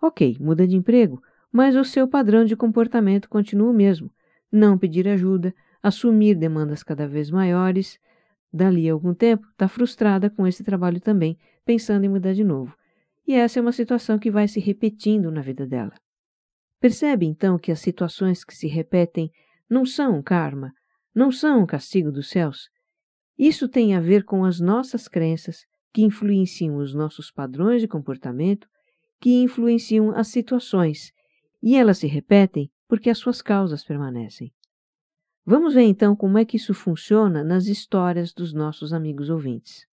Ok, 0.00 0.38
muda 0.40 0.66
de 0.66 0.74
emprego, 0.74 1.22
mas 1.52 1.76
o 1.76 1.84
seu 1.84 2.08
padrão 2.08 2.46
de 2.46 2.56
comportamento 2.56 3.28
continua 3.28 3.68
o 3.68 3.74
mesmo: 3.74 4.10
não 4.50 4.78
pedir 4.78 5.08
ajuda, 5.08 5.54
assumir 5.82 6.34
demandas 6.34 6.82
cada 6.82 7.06
vez 7.06 7.30
maiores, 7.30 7.98
Dali 8.52 8.90
a 8.90 8.92
algum 8.92 9.14
tempo, 9.14 9.46
está 9.48 9.68
frustrada 9.68 10.28
com 10.28 10.46
esse 10.46 10.64
trabalho 10.64 11.00
também, 11.00 11.38
pensando 11.64 12.04
em 12.04 12.08
mudar 12.08 12.32
de 12.32 12.42
novo. 12.42 12.74
E 13.26 13.34
essa 13.34 13.60
é 13.60 13.62
uma 13.62 13.72
situação 13.72 14.18
que 14.18 14.30
vai 14.30 14.48
se 14.48 14.58
repetindo 14.58 15.30
na 15.30 15.40
vida 15.40 15.66
dela. 15.66 15.94
Percebe 16.80 17.26
então 17.26 17.58
que 17.58 17.70
as 17.70 17.78
situações 17.78 18.42
que 18.42 18.56
se 18.56 18.66
repetem 18.66 19.30
não 19.68 19.86
são 19.86 20.20
karma, 20.20 20.72
não 21.14 21.30
são 21.30 21.62
um 21.62 21.66
castigo 21.66 22.10
dos 22.10 22.28
céus? 22.28 22.68
Isso 23.38 23.68
tem 23.68 23.94
a 23.94 24.00
ver 24.00 24.24
com 24.24 24.44
as 24.44 24.58
nossas 24.58 25.06
crenças, 25.06 25.64
que 25.92 26.02
influenciam 26.02 26.76
os 26.76 26.92
nossos 26.92 27.30
padrões 27.30 27.80
de 27.80 27.88
comportamento, 27.88 28.66
que 29.20 29.42
influenciam 29.42 30.10
as 30.10 30.28
situações, 30.28 31.12
e 31.62 31.76
elas 31.76 31.98
se 31.98 32.06
repetem 32.06 32.70
porque 32.90 33.08
as 33.08 33.18
suas 33.18 33.40
causas 33.40 33.84
permanecem. 33.84 34.52
Vamos 35.46 35.74
ver 35.74 35.82
então 35.82 36.16
como 36.16 36.36
é 36.38 36.44
que 36.44 36.56
isso 36.56 36.74
funciona 36.74 37.44
nas 37.44 37.66
histórias 37.66 38.32
dos 38.32 38.52
nossos 38.52 38.92
amigos 38.92 39.30
ouvintes. 39.30 39.86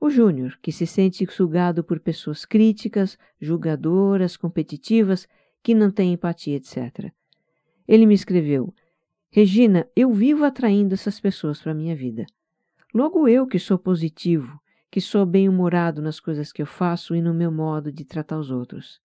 O 0.00 0.10
Júnior, 0.10 0.58
que 0.60 0.72
se 0.72 0.88
sente 0.88 1.24
sugado 1.30 1.84
por 1.84 2.00
pessoas 2.00 2.44
críticas, 2.44 3.16
julgadoras, 3.40 4.36
competitivas, 4.36 5.28
que 5.62 5.72
não 5.72 5.88
têm 5.88 6.14
empatia, 6.14 6.56
etc. 6.56 7.12
Ele 7.86 8.04
me 8.04 8.14
escreveu: 8.14 8.74
Regina, 9.30 9.88
eu 9.94 10.12
vivo 10.12 10.44
atraindo 10.44 10.94
essas 10.94 11.20
pessoas 11.20 11.62
para 11.62 11.70
a 11.70 11.76
minha 11.76 11.94
vida. 11.94 12.26
Logo 12.92 13.28
eu 13.28 13.46
que 13.46 13.60
sou 13.60 13.78
positivo, 13.78 14.60
que 14.90 15.00
sou 15.00 15.24
bem-humorado 15.24 16.02
nas 16.02 16.18
coisas 16.18 16.52
que 16.52 16.60
eu 16.60 16.66
faço 16.66 17.14
e 17.14 17.22
no 17.22 17.32
meu 17.32 17.52
modo 17.52 17.92
de 17.92 18.04
tratar 18.04 18.36
os 18.36 18.50
outros. 18.50 19.00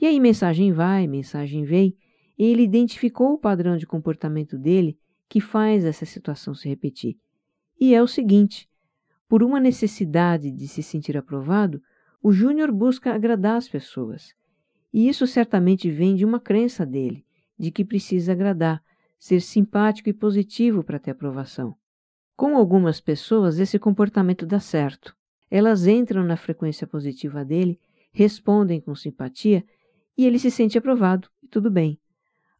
E 0.00 0.06
aí 0.06 0.18
mensagem 0.18 0.72
vai, 0.72 1.06
mensagem 1.06 1.64
vem, 1.64 1.94
ele 2.44 2.62
identificou 2.62 3.34
o 3.34 3.38
padrão 3.38 3.76
de 3.76 3.86
comportamento 3.86 4.56
dele 4.56 4.98
que 5.28 5.40
faz 5.40 5.84
essa 5.84 6.06
situação 6.06 6.54
se 6.54 6.68
repetir. 6.68 7.18
E 7.78 7.94
é 7.94 8.02
o 8.02 8.06
seguinte: 8.06 8.68
por 9.28 9.42
uma 9.42 9.60
necessidade 9.60 10.50
de 10.50 10.66
se 10.66 10.82
sentir 10.82 11.16
aprovado, 11.16 11.82
o 12.22 12.32
Júnior 12.32 12.72
busca 12.72 13.14
agradar 13.14 13.56
as 13.56 13.68
pessoas. 13.68 14.34
E 14.92 15.08
isso 15.08 15.26
certamente 15.26 15.90
vem 15.90 16.14
de 16.16 16.24
uma 16.24 16.40
crença 16.40 16.84
dele, 16.84 17.24
de 17.58 17.70
que 17.70 17.84
precisa 17.84 18.32
agradar, 18.32 18.82
ser 19.18 19.40
simpático 19.40 20.08
e 20.08 20.12
positivo 20.12 20.82
para 20.82 20.98
ter 20.98 21.12
aprovação. 21.12 21.76
Com 22.36 22.56
algumas 22.56 23.00
pessoas, 23.00 23.58
esse 23.58 23.78
comportamento 23.78 24.46
dá 24.46 24.58
certo. 24.58 25.14
Elas 25.50 25.86
entram 25.86 26.24
na 26.24 26.36
frequência 26.36 26.86
positiva 26.86 27.44
dele, 27.44 27.78
respondem 28.12 28.80
com 28.80 28.94
simpatia 28.94 29.64
e 30.16 30.26
ele 30.26 30.38
se 30.38 30.50
sente 30.50 30.78
aprovado, 30.78 31.28
e 31.42 31.46
tudo 31.46 31.70
bem. 31.70 31.98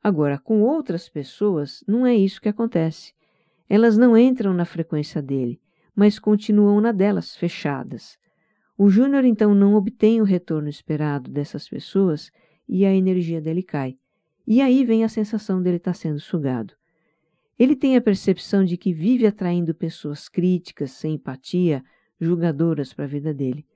Agora, 0.03 0.39
com 0.39 0.63
outras 0.63 1.09
pessoas, 1.09 1.85
não 1.87 2.07
é 2.07 2.15
isso 2.15 2.41
que 2.41 2.49
acontece. 2.49 3.13
Elas 3.69 3.99
não 3.99 4.17
entram 4.17 4.55
na 4.55 4.65
frequência 4.65 5.21
dele, 5.21 5.61
mas 5.95 6.19
continuam 6.19 6.81
na 6.81 6.91
delas, 6.91 7.37
fechadas. 7.37 8.19
O 8.77 8.89
Júnior 8.89 9.25
então 9.25 9.55
não 9.55 9.75
obtém 9.75 10.21
o 10.21 10.25
retorno 10.25 10.69
esperado 10.69 11.31
dessas 11.31 11.69
pessoas 11.69 12.31
e 12.67 12.87
a 12.87 12.95
energia 12.95 13.41
dele 13.41 13.63
cai. 13.63 13.99
E 14.47 14.63
aí 14.63 14.85
vem 14.85 15.05
a 15.05 15.09
sensação 15.09 15.63
dele 15.63 15.77
estar 15.77 15.95
sendo 15.95 16.19
sugado. 16.19 16.75
Ele 17.59 17.77
tem 17.77 17.95
a 17.95 18.01
percepção 18.01 18.65
de 18.65 18.79
que 18.79 18.91
vive 18.91 19.27
atraindo 19.27 19.75
pessoas 19.75 20.31
críticas, 20.31 20.93
sem 20.93 21.17
empatia, 21.17 21.85
julgadoras 22.19 22.95
para 22.95 23.05
a 23.05 23.09
vida 23.09 23.35
dele. 23.35 23.67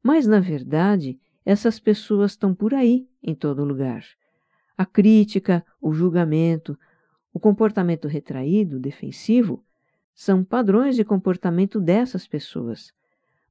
Mas, 0.00 0.24
na 0.24 0.38
verdade, 0.38 1.18
essas 1.44 1.80
pessoas 1.80 2.30
estão 2.30 2.54
por 2.54 2.72
aí, 2.72 3.08
em 3.20 3.34
todo 3.34 3.64
lugar. 3.64 4.04
A 4.76 4.84
crítica, 4.84 5.64
o 5.80 5.92
julgamento, 5.92 6.78
o 7.32 7.38
comportamento 7.38 8.08
retraído, 8.08 8.78
defensivo, 8.78 9.64
são 10.14 10.44
padrões 10.44 10.96
de 10.96 11.04
comportamento 11.04 11.80
dessas 11.80 12.26
pessoas. 12.26 12.92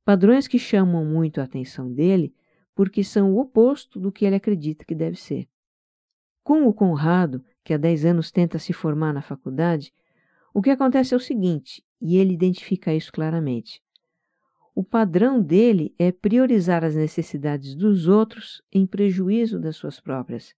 Padrões 0.05 0.47
que 0.47 0.59
chamam 0.59 1.05
muito 1.05 1.41
a 1.41 1.43
atenção 1.43 1.91
dele 1.91 2.33
porque 2.75 3.03
são 3.03 3.33
o 3.33 3.39
oposto 3.39 3.99
do 3.99 4.11
que 4.11 4.25
ele 4.25 4.35
acredita 4.35 4.85
que 4.85 4.95
deve 4.95 5.17
ser. 5.17 5.47
Com 6.43 6.67
o 6.67 6.73
Conrado, 6.73 7.43
que 7.63 7.73
há 7.73 7.77
10 7.77 8.05
anos 8.05 8.31
tenta 8.31 8.59
se 8.59 8.73
formar 8.73 9.13
na 9.13 9.21
faculdade, 9.21 9.93
o 10.53 10.61
que 10.61 10.69
acontece 10.69 11.13
é 11.13 11.17
o 11.17 11.19
seguinte, 11.19 11.83
e 12.01 12.17
ele 12.17 12.33
identifica 12.33 12.93
isso 12.93 13.11
claramente. 13.11 13.81
O 14.75 14.83
padrão 14.83 15.41
dele 15.41 15.93
é 15.97 16.11
priorizar 16.11 16.83
as 16.83 16.95
necessidades 16.95 17.75
dos 17.75 18.07
outros 18.07 18.61
em 18.71 18.85
prejuízo 18.85 19.59
das 19.59 19.75
suas 19.75 19.99
próprias. 19.99 20.53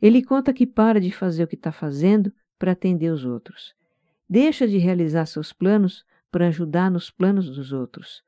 Ele 0.00 0.22
conta 0.22 0.52
que 0.52 0.66
para 0.66 1.00
de 1.00 1.10
fazer 1.10 1.44
o 1.44 1.46
que 1.46 1.54
está 1.54 1.70
fazendo 1.70 2.32
para 2.58 2.72
atender 2.72 3.10
os 3.10 3.24
outros. 3.24 3.74
Deixa 4.28 4.66
de 4.66 4.78
realizar 4.78 5.26
seus 5.26 5.52
planos 5.52 6.04
para 6.30 6.48
ajudar 6.48 6.90
nos 6.90 7.10
planos 7.10 7.50
dos 7.50 7.72
outros. 7.72 8.22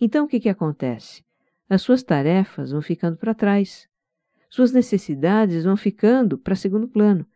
Então 0.00 0.26
o 0.26 0.28
que, 0.28 0.38
que 0.38 0.48
acontece? 0.48 1.24
As 1.68 1.82
suas 1.82 2.02
tarefas 2.02 2.70
vão 2.70 2.82
ficando 2.82 3.16
para 3.16 3.34
trás. 3.34 3.88
Suas 4.48 4.70
necessidades 4.72 5.64
vão 5.64 5.76
ficando 5.76 6.38
para 6.38 6.54
segundo 6.54 6.86
plano 6.86 7.26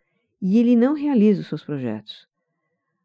e 0.41 0.59
ele 0.59 0.77
não 0.77 0.95
realiza 0.95 1.41
os 1.41 1.47
seus 1.49 1.65
projetos. 1.65 2.29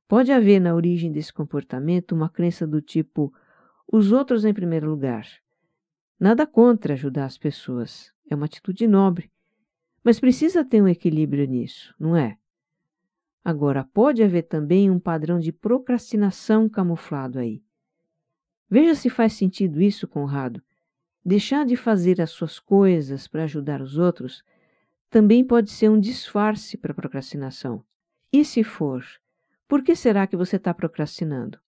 Pode 0.08 0.32
haver 0.32 0.60
na 0.60 0.76
origem 0.76 1.12
desse 1.12 1.32
comportamento 1.32 2.12
uma 2.12 2.30
crença 2.30 2.68
do 2.68 2.82
tipo: 2.82 3.34
os 3.92 4.12
outros 4.12 4.44
em 4.44 4.54
primeiro 4.54 4.90
lugar. 4.90 5.26
Nada 6.20 6.46
contra 6.46 6.94
ajudar 6.94 7.26
as 7.26 7.38
pessoas, 7.38 8.12
é 8.30 8.36
uma 8.36 8.46
atitude 8.46 8.86
nobre 8.86 9.31
Mas 10.04 10.20
precisa 10.20 10.66
ter 10.66 10.82
um 10.82 10.88
equilíbrio 10.88 11.46
nisso, 11.46 11.94
não 12.00 12.16
é? 12.16 12.38
Agora, 13.44 13.84
pode 13.84 14.24
haver 14.24 14.44
também 14.44 14.90
um 14.90 15.00
padrão 15.00 15.40
de 15.40 15.52
procrastinação 15.52 16.70
camuflado 16.70 17.40
aí. 17.40 17.64
Veja 18.70 18.96
se 18.96 19.10
faz 19.10 19.34
sentido 19.34 19.82
isso, 19.82 20.08
Conrado. 20.08 20.62
Deixar 21.24 21.66
de 21.66 21.76
fazer 21.76 22.22
as 22.22 22.32
suas 22.32 22.60
coisas 22.60 23.28
para 23.28 23.44
ajudar 23.44 23.82
os 23.82 23.98
outros 23.98 24.44
também 25.10 25.44
pode 25.44 25.70
ser 25.70 25.90
um 25.90 26.00
disfarce 26.00 26.78
para 26.78 26.94
procrastinação. 26.94 27.84
E 28.32 28.46
se 28.46 28.64
for, 28.64 29.04
por 29.68 29.84
que 29.84 29.96
será 29.96 30.26
que 30.26 30.38
você 30.38 30.56
está 30.56 30.74
procrastinando? 30.74 31.60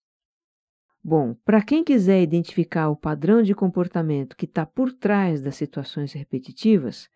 Bom, 1.03 1.35
para 1.43 1.61
quem 1.61 1.83
quiser 1.83 2.21
identificar 2.21 2.89
o 2.89 2.95
padrão 2.95 3.41
de 3.43 3.53
comportamento 3.53 4.37
que 4.37 4.45
está 4.45 4.65
por 4.65 4.93
trás 4.93 5.41
das 5.41 5.55
situações 5.55 6.13
repetitivas, 6.13 7.09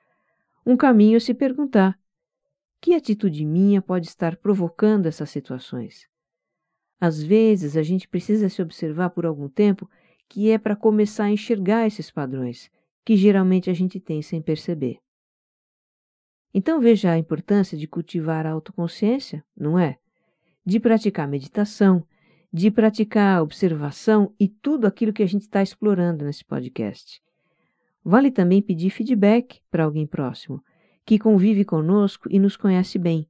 um 0.67 0.75
caminho 0.75 1.15
é 1.15 1.19
se 1.21 1.33
perguntar: 1.33 1.97
que 2.81 2.93
atitude 2.93 3.45
minha 3.45 3.81
pode 3.81 4.07
estar 4.07 4.35
provocando 4.35 5.05
essas 5.05 5.29
situações? 5.29 6.09
Às 6.99 7.23
vezes 7.23 7.77
a 7.77 7.83
gente 7.83 8.05
precisa 8.05 8.49
se 8.49 8.61
observar 8.61 9.11
por 9.11 9.25
algum 9.25 9.47
tempo 9.47 9.89
que 10.27 10.51
é 10.51 10.57
para 10.57 10.75
começar 10.75 11.23
a 11.23 11.31
enxergar 11.31 11.87
esses 11.87 12.11
padrões, 12.11 12.69
que 13.05 13.15
geralmente 13.15 13.69
a 13.69 13.73
gente 13.73 13.97
tem 13.97 14.21
sem 14.21 14.41
perceber. 14.41 14.99
Então 16.53 16.81
veja 16.81 17.11
a 17.11 17.17
importância 17.17 17.77
de 17.77 17.87
cultivar 17.87 18.45
a 18.45 18.51
autoconsciência, 18.51 19.45
não 19.55 19.79
é? 19.79 19.97
De 20.65 20.81
praticar 20.81 21.29
meditação, 21.29 22.05
de 22.51 22.69
praticar 22.69 23.41
observação 23.41 24.35
e 24.37 24.49
tudo 24.49 24.85
aquilo 24.85 25.13
que 25.13 25.23
a 25.23 25.27
gente 25.27 25.43
está 25.43 25.63
explorando 25.63 26.25
nesse 26.25 26.43
podcast. 26.43 27.21
Vale 28.09 28.31
também 28.31 28.61
pedir 28.61 28.89
feedback 28.89 29.59
para 29.69 29.83
alguém 29.83 30.07
próximo, 30.07 30.63
que 31.05 31.19
convive 31.19 31.65
conosco 31.65 32.29
e 32.31 32.39
nos 32.39 32.55
conhece 32.55 32.97
bem. 32.97 33.27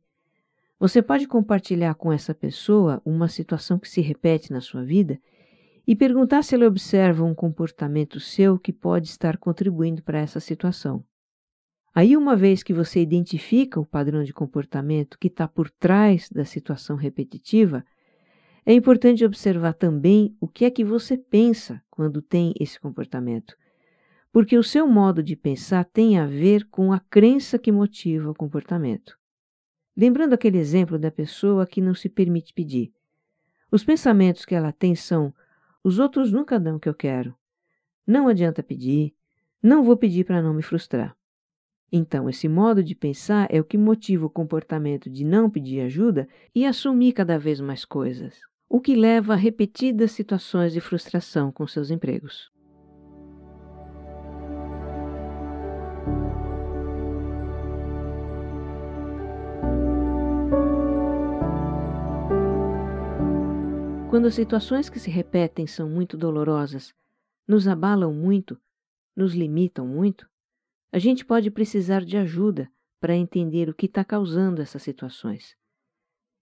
Você 0.79 1.01
pode 1.01 1.27
compartilhar 1.27 1.95
com 1.95 2.13
essa 2.13 2.31
pessoa 2.31 3.01
uma 3.03 3.27
situação 3.27 3.79
que 3.79 3.89
se 3.89 4.01
repete 4.01 4.51
na 4.51 4.61
sua 4.61 4.83
vida 4.83 5.19
e 5.87 5.95
perguntar 5.95 6.43
se 6.43 6.53
ela 6.53 6.67
observa 6.67 7.23
um 7.23 7.33
comportamento 7.33 8.19
seu 8.19 8.59
que 8.59 8.71
pode 8.71 9.07
estar 9.07 9.37
contribuindo 9.37 10.03
para 10.03 10.19
essa 10.19 10.39
situação. 10.39 11.03
Aí, 11.91 12.15
uma 12.15 12.35
vez 12.35 12.61
que 12.61 12.71
você 12.71 13.01
identifica 13.01 13.79
o 13.79 13.85
padrão 13.85 14.23
de 14.23 14.31
comportamento 14.31 15.17
que 15.17 15.25
está 15.25 15.47
por 15.47 15.71
trás 15.71 16.29
da 16.29 16.45
situação 16.45 16.95
repetitiva, 16.95 17.83
é 18.63 18.73
importante 18.73 19.25
observar 19.25 19.73
também 19.73 20.37
o 20.39 20.47
que 20.47 20.65
é 20.65 20.69
que 20.69 20.83
você 20.83 21.17
pensa 21.17 21.81
quando 21.89 22.21
tem 22.21 22.53
esse 22.59 22.79
comportamento, 22.79 23.55
porque 24.37 24.55
o 24.55 24.61
seu 24.61 24.85
modo 24.85 25.23
de 25.23 25.35
pensar 25.35 25.83
tem 25.83 26.19
a 26.19 26.27
ver 26.27 26.63
com 26.65 26.93
a 26.93 26.99
crença 26.99 27.57
que 27.57 27.71
motiva 27.71 28.29
o 28.29 28.35
comportamento. 28.35 29.17
Lembrando 29.97 30.33
aquele 30.33 30.59
exemplo 30.59 30.99
da 30.99 31.09
pessoa 31.09 31.65
que 31.65 31.81
não 31.81 31.95
se 31.95 32.07
permite 32.07 32.53
pedir. 32.53 32.93
Os 33.71 33.83
pensamentos 33.83 34.45
que 34.45 34.53
ela 34.53 34.71
tem 34.71 34.93
são: 34.93 35.33
os 35.83 35.97
outros 35.97 36.31
nunca 36.31 36.59
dão 36.59 36.75
o 36.75 36.79
que 36.79 36.87
eu 36.87 36.93
quero. 36.93 37.33
Não 38.05 38.27
adianta 38.27 38.61
pedir, 38.61 39.15
não 39.59 39.83
vou 39.83 39.97
pedir 39.97 40.23
para 40.23 40.39
não 40.39 40.53
me 40.53 40.61
frustrar. 40.61 41.17
Então, 41.91 42.29
esse 42.29 42.47
modo 42.47 42.83
de 42.83 42.93
pensar 42.93 43.47
é 43.49 43.59
o 43.59 43.65
que 43.65 43.75
motiva 43.75 44.27
o 44.27 44.29
comportamento 44.29 45.09
de 45.09 45.25
não 45.25 45.49
pedir 45.49 45.81
ajuda 45.81 46.29
e 46.53 46.63
assumir 46.63 47.13
cada 47.13 47.39
vez 47.39 47.59
mais 47.59 47.83
coisas 47.83 48.39
o 48.69 48.79
que 48.79 48.95
leva 48.95 49.33
a 49.33 49.35
repetidas 49.35 50.11
situações 50.11 50.73
de 50.73 50.79
frustração 50.79 51.51
com 51.51 51.65
seus 51.65 51.89
empregos. 51.89 52.55
Quando 64.17 64.25
as 64.25 64.33
situações 64.33 64.89
que 64.89 64.99
se 64.99 65.11
repetem 65.11 65.67
são 65.67 65.87
muito 65.87 66.17
dolorosas, 66.17 66.91
nos 67.47 67.67
abalam 67.67 68.11
muito, 68.11 68.59
nos 69.15 69.35
limitam 69.35 69.85
muito, 69.85 70.27
a 70.91 70.97
gente 70.97 71.23
pode 71.23 71.51
precisar 71.51 72.03
de 72.03 72.17
ajuda 72.17 72.67
para 72.99 73.15
entender 73.15 73.69
o 73.69 73.75
que 73.75 73.85
está 73.85 74.03
causando 74.03 74.59
essas 74.59 74.81
situações. 74.81 75.55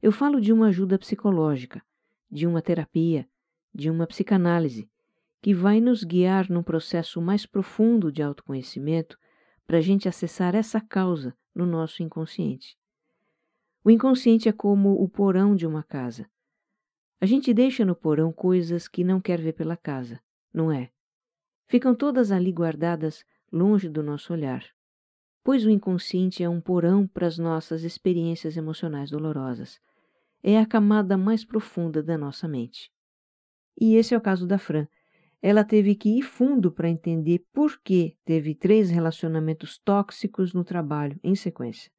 Eu 0.02 0.14
falo 0.14 0.40
de 0.40 0.54
uma 0.54 0.68
ajuda 0.68 0.98
psicológica, 0.98 1.84
de 2.32 2.48
uma 2.48 2.62
terapia, 2.62 3.28
de 3.74 3.90
uma 3.90 4.08
psicanálise, 4.08 4.90
que 5.42 5.54
vai 5.54 5.82
nos 5.82 6.02
guiar 6.02 6.50
num 6.50 6.64
processo 6.64 7.22
mais 7.22 7.46
profundo 7.46 8.10
de 8.10 8.24
autoconhecimento 8.24 9.20
para 9.68 9.80
a 9.80 9.82
gente 9.82 10.08
acessar 10.08 10.56
essa 10.56 10.80
causa 10.80 11.36
no 11.54 11.66
nosso 11.66 12.02
inconsciente. 12.02 12.78
O 13.84 13.92
inconsciente 13.92 14.48
é 14.48 14.54
como 14.54 14.94
o 14.94 15.10
porão 15.10 15.54
de 15.58 15.68
uma 15.68 15.84
casa. 15.84 16.26
A 17.20 17.26
gente 17.26 17.54
deixa 17.54 17.86
no 17.86 17.96
porão 17.96 18.32
coisas 18.32 18.88
que 18.88 19.04
não 19.04 19.22
quer 19.22 19.40
ver 19.40 19.54
pela 19.54 19.78
casa, 19.78 20.20
não 20.54 20.72
é? 20.72 20.92
Ficam 21.68 21.96
todas 21.96 22.32
ali 22.32 22.52
guardadas 22.52 23.26
longe 23.52 23.90
do 23.90 24.04
nosso 24.04 24.34
olhar, 24.34 24.64
pois 25.44 25.66
o 25.66 25.70
inconsciente 25.70 26.44
é 26.44 26.50
um 26.50 26.62
porão 26.62 27.08
para 27.08 27.26
as 27.26 27.38
nossas 27.38 27.84
experiências 27.84 28.58
emocionais 28.58 29.10
dolorosas 29.10 29.80
é 30.48 30.60
a 30.60 30.66
camada 30.68 31.18
mais 31.18 31.44
profunda 31.44 32.04
da 32.04 32.16
nossa 32.20 32.48
mente. 32.48 32.92
E 33.82 33.96
esse 33.96 34.14
é 34.14 34.18
o 34.18 34.22
caso 34.22 34.46
da 34.46 34.60
Fran. 34.60 34.88
Ela 35.42 35.64
teve 35.64 35.96
que 35.96 36.20
ir 36.20 36.22
fundo 36.22 36.72
para 36.72 36.88
entender 36.88 37.44
por 37.52 37.82
que 37.82 38.16
teve 38.24 38.54
três 38.54 38.92
relacionamentos 38.92 39.80
tóxicos 39.80 40.54
no 40.54 40.64
trabalho 40.64 41.20
em 41.24 41.34
sequência. 41.34 41.92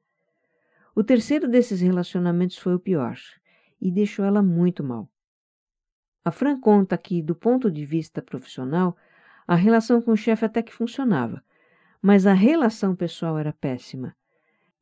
O 0.95 1.03
terceiro 1.03 1.49
desses 1.49 1.81
relacionamentos 1.81 2.57
foi 2.57 2.77
o 2.77 2.79
pior 2.79 3.19
e 3.81 3.91
deixou 3.91 4.25
ela 4.25 4.43
muito 4.43 4.83
mal. 4.83 5.09
A 6.25 6.31
Fran 6.31 6.59
conta 6.59 6.99
que, 6.99 7.23
do 7.23 7.35
ponto 7.35 7.71
de 7.71 7.85
vista 7.85 8.21
profissional, 8.21 8.97
a 9.47 9.55
relação 9.55 10.03
com 10.03 10.13
o 10.13 10.17
chefe 10.17 10.45
até 10.45 10.63
que 10.63 10.73
funcionava, 10.73 11.43
mas 12.03 12.27
a 12.27 12.33
relação 12.33 12.97
pessoal 12.97 13.39
era 13.39 13.53
péssima. 13.53 14.15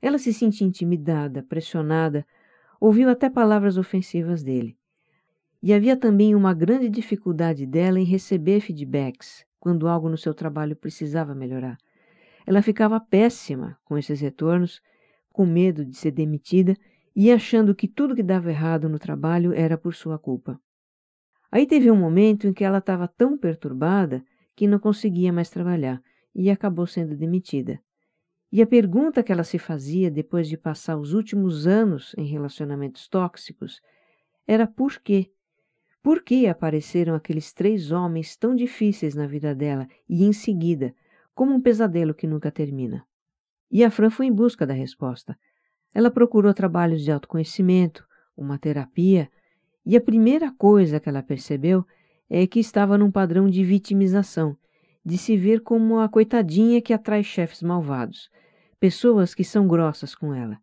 Ela 0.00 0.18
se 0.18 0.33
sentia 0.33 0.66
intimidada, 0.66 1.42
pressionada, 1.42 2.26
ouviu 2.80 3.09
até 3.09 3.28
palavras 3.28 3.76
ofensivas 3.76 4.42
dele. 4.42 4.76
E 5.62 5.72
havia 5.72 5.96
também 5.96 6.35
uma 6.35 6.52
grande 6.52 6.88
dificuldade 6.88 7.66
dela 7.66 7.98
em 7.98 8.04
receber 8.04 8.61
feedbacks 8.61 9.46
quando 9.59 9.88
algo 9.88 10.09
no 10.09 10.18
seu 10.18 10.35
trabalho 10.35 10.76
precisava 10.76 11.35
melhorar. 11.35 11.78
Ela 12.46 12.61
ficava 12.61 13.00
péssima 13.00 13.78
com 13.85 13.96
esses 13.96 14.20
retornos, 14.20 14.83
com 15.33 15.46
medo 15.46 15.85
de 15.85 15.96
ser 15.96 16.11
demitida 16.11 16.76
e 17.14 17.31
achando 17.31 17.74
que 17.74 17.87
tudo 17.87 18.14
que 18.14 18.22
dava 18.22 18.50
errado 18.50 18.88
no 18.88 18.98
trabalho 18.98 19.53
era 19.53 19.79
por 19.79 19.94
sua 19.94 20.18
culpa. 20.18 20.61
Aí 21.50 21.66
teve 21.66 21.90
um 21.90 21.96
momento 21.96 22.48
em 22.48 22.53
que 22.53 22.64
ela 22.64 22.79
estava 22.79 23.07
tão 23.07 23.38
perturbada 23.38 24.24
que 24.57 24.66
não 24.66 24.79
conseguia 24.79 25.33
mais 25.33 25.50
trabalhar 25.50 26.03
e 26.35 26.50
acabou 26.50 26.87
sendo 26.87 27.16
demitida. 27.16 27.81
E 28.50 28.62
a 28.62 28.66
pergunta 28.66 29.22
que 29.22 29.33
ela 29.33 29.44
se 29.44 29.59
fazia 29.59 30.11
depois 30.11 30.48
de 30.48 30.57
passar 30.57 30.96
os 30.96 31.12
últimos 31.12 31.66
anos 31.66 32.14
em 32.16 32.24
relacionamentos 32.24 33.09
tóxicos 33.09 33.81
era 34.46 34.66
por 34.66 35.00
quê? 35.00 35.31
Por 36.03 36.22
que 36.22 36.46
apareceram 36.46 37.14
aqueles 37.14 37.53
três 37.53 37.90
homens 37.90 38.37
tão 38.37 38.55
difíceis 38.55 39.14
na 39.14 39.27
vida 39.27 39.55
dela 39.55 39.88
e 40.09 40.24
em 40.24 40.33
seguida, 40.33 40.94
como 41.35 41.55
um 41.55 41.61
pesadelo 41.61 42.14
que 42.14 42.27
nunca 42.27 42.50
termina? 42.50 43.07
E 43.70 43.83
a 43.83 43.90
Fran 43.90 44.11
foi 44.11 44.27
em 44.27 44.33
busca 44.33 44.66
da 44.66 44.74
resposta. 44.74 45.38
Ela 45.94 46.11
procurou 46.11 46.52
trabalhos 46.52 47.02
de 47.02 47.12
autoconhecimento, 47.12 48.04
uma 48.37 48.59
terapia, 48.59 49.30
e 49.87 49.96
a 49.96 50.00
primeira 50.00 50.50
coisa 50.50 50.98
que 50.98 51.09
ela 51.09 51.22
percebeu 51.22 51.87
é 52.28 52.46
que 52.46 52.59
estava 52.59 52.98
num 52.98 53.11
padrão 53.11 53.48
de 53.48 53.62
vitimização, 53.62 54.57
de 55.04 55.16
se 55.16 55.37
ver 55.37 55.61
como 55.61 56.00
a 56.00 56.09
coitadinha 56.09 56.83
que 56.83 56.92
atrai 56.92 57.22
chefes 57.22 57.62
malvados, 57.62 58.30
pessoas 58.80 59.35
que 59.35 59.44
são 59.44 59.68
grossas 59.68 60.14
com 60.14 60.35
ela. 60.35 60.59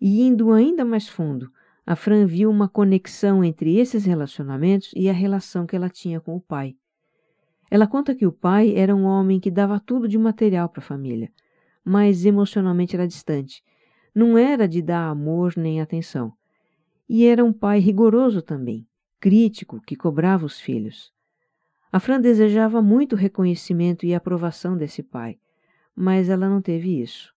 E 0.00 0.22
indo 0.22 0.52
ainda 0.52 0.84
mais 0.84 1.08
fundo, 1.08 1.50
a 1.86 1.96
Fran 1.96 2.26
viu 2.26 2.50
uma 2.50 2.68
conexão 2.68 3.42
entre 3.42 3.78
esses 3.78 4.04
relacionamentos 4.04 4.90
e 4.94 5.08
a 5.08 5.12
relação 5.12 5.66
que 5.66 5.74
ela 5.74 5.88
tinha 5.88 6.20
com 6.20 6.36
o 6.36 6.40
pai. 6.40 6.76
Ela 7.70 7.86
conta 7.86 8.14
que 8.14 8.26
o 8.26 8.32
pai 8.32 8.74
era 8.74 8.94
um 8.94 9.04
homem 9.04 9.40
que 9.40 9.50
dava 9.50 9.80
tudo 9.80 10.08
de 10.08 10.18
material 10.18 10.68
para 10.68 10.80
a 10.80 10.86
família, 10.86 11.30
mas 11.84 12.24
emocionalmente 12.24 12.94
era 12.94 13.06
distante. 13.06 13.62
Não 14.14 14.36
era 14.36 14.66
de 14.66 14.82
dar 14.82 15.08
amor 15.08 15.54
nem 15.56 15.80
atenção. 15.80 16.32
E 17.08 17.24
era 17.26 17.44
um 17.44 17.52
pai 17.52 17.78
rigoroso 17.78 18.42
também, 18.42 18.86
crítico, 19.20 19.80
que 19.80 19.96
cobrava 19.96 20.44
os 20.44 20.60
filhos. 20.60 21.12
A 21.90 21.98
Fran 21.98 22.20
desejava 22.20 22.82
muito 22.82 23.16
reconhecimento 23.16 24.04
e 24.04 24.14
aprovação 24.14 24.76
desse 24.76 25.02
pai, 25.02 25.38
mas 25.96 26.28
ela 26.28 26.48
não 26.48 26.60
teve 26.60 27.00
isso. 27.00 27.32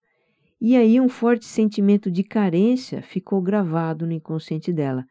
E 0.60 0.76
aí 0.76 1.00
um 1.00 1.08
forte 1.08 1.46
sentimento 1.46 2.12
de 2.12 2.24
carência 2.24 3.02
ficou 3.02 3.42
gravado 3.42 4.06
no 4.06 4.12
inconsciente 4.12 4.74
dela, 4.74 5.06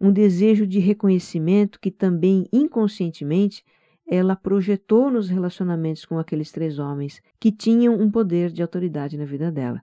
um 0.00 0.10
desejo 0.10 0.66
de 0.66 0.78
reconhecimento 0.78 1.78
que 1.78 1.90
também 1.90 2.46
inconscientemente 2.50 3.62
ela 4.08 4.34
projetou 4.34 5.10
nos 5.10 5.28
relacionamentos 5.28 6.04
com 6.04 6.18
aqueles 6.18 6.50
três 6.50 6.78
homens 6.78 7.22
que 7.38 7.52
tinham 7.52 7.94
um 7.94 8.10
poder 8.10 8.50
de 8.50 8.62
autoridade 8.62 9.16
na 9.16 9.24
vida 9.24 9.52
dela. 9.52 9.80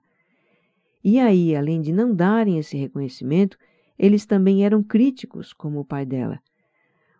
E 1.02 1.18
aí, 1.18 1.54
além 1.54 1.80
de 1.80 1.92
não 1.92 2.14
darem 2.14 2.58
esse 2.58 2.76
reconhecimento, 2.76 3.56
eles 3.98 4.26
também 4.26 4.64
eram 4.64 4.82
críticos, 4.82 5.52
como 5.52 5.80
o 5.80 5.84
pai 5.84 6.04
dela. 6.06 6.40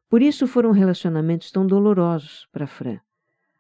Por 0.09 0.23
isso 0.23 0.47
foram 0.47 0.71
relacionamentos 0.71 1.51
tão 1.51 1.67
dolorosos 1.67 2.49
para 2.53 2.67
Fran. 2.67 2.99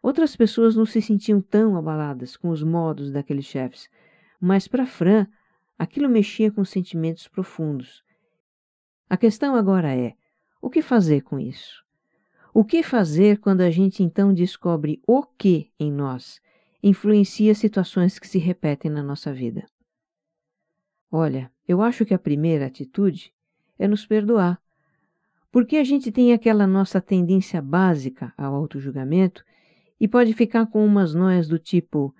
Outras 0.02 0.36
pessoas 0.36 0.76
não 0.76 0.86
se 0.86 1.02
sentiam 1.02 1.40
tão 1.40 1.76
abaladas 1.76 2.36
com 2.36 2.48
os 2.48 2.62
modos 2.62 3.10
daqueles 3.10 3.44
chefes, 3.44 3.88
mas 4.40 4.66
para 4.68 4.86
Fran 4.86 5.26
aquilo 5.78 6.08
mexia 6.08 6.50
com 6.50 6.64
sentimentos 6.64 7.28
profundos. 7.28 8.02
A 9.10 9.16
questão 9.16 9.54
agora 9.54 9.94
é: 9.94 10.14
o 10.62 10.70
que 10.70 10.80
fazer 10.80 11.22
com 11.22 11.38
isso? 11.38 11.84
O 12.54 12.64
que 12.64 12.82
fazer 12.82 13.38
quando 13.38 13.60
a 13.60 13.70
gente 13.70 14.02
então 14.02 14.32
descobre 14.32 15.00
o 15.06 15.22
que 15.22 15.70
em 15.78 15.92
nós 15.92 16.40
influencia 16.82 17.54
situações 17.54 18.18
que 18.18 18.26
se 18.26 18.38
repetem 18.38 18.90
na 18.90 19.02
nossa 19.02 19.32
vida? 19.32 19.66
Olha, 21.10 21.50
eu 21.66 21.80
acho 21.80 22.04
que 22.04 22.14
a 22.14 22.18
primeira 22.18 22.66
atitude 22.66 23.32
é 23.78 23.88
nos 23.88 24.04
perdoar. 24.04 24.60
Porque 25.50 25.76
a 25.76 25.84
gente 25.84 26.12
tem 26.12 26.32
aquela 26.32 26.66
nossa 26.66 27.00
tendência 27.00 27.62
básica 27.62 28.32
ao 28.36 28.54
auto-julgamento 28.54 29.42
e 29.98 30.06
pode 30.06 30.34
ficar 30.34 30.66
com 30.66 30.84
umas 30.84 31.14
noias 31.14 31.48
do 31.48 31.58
tipo: 31.58 32.14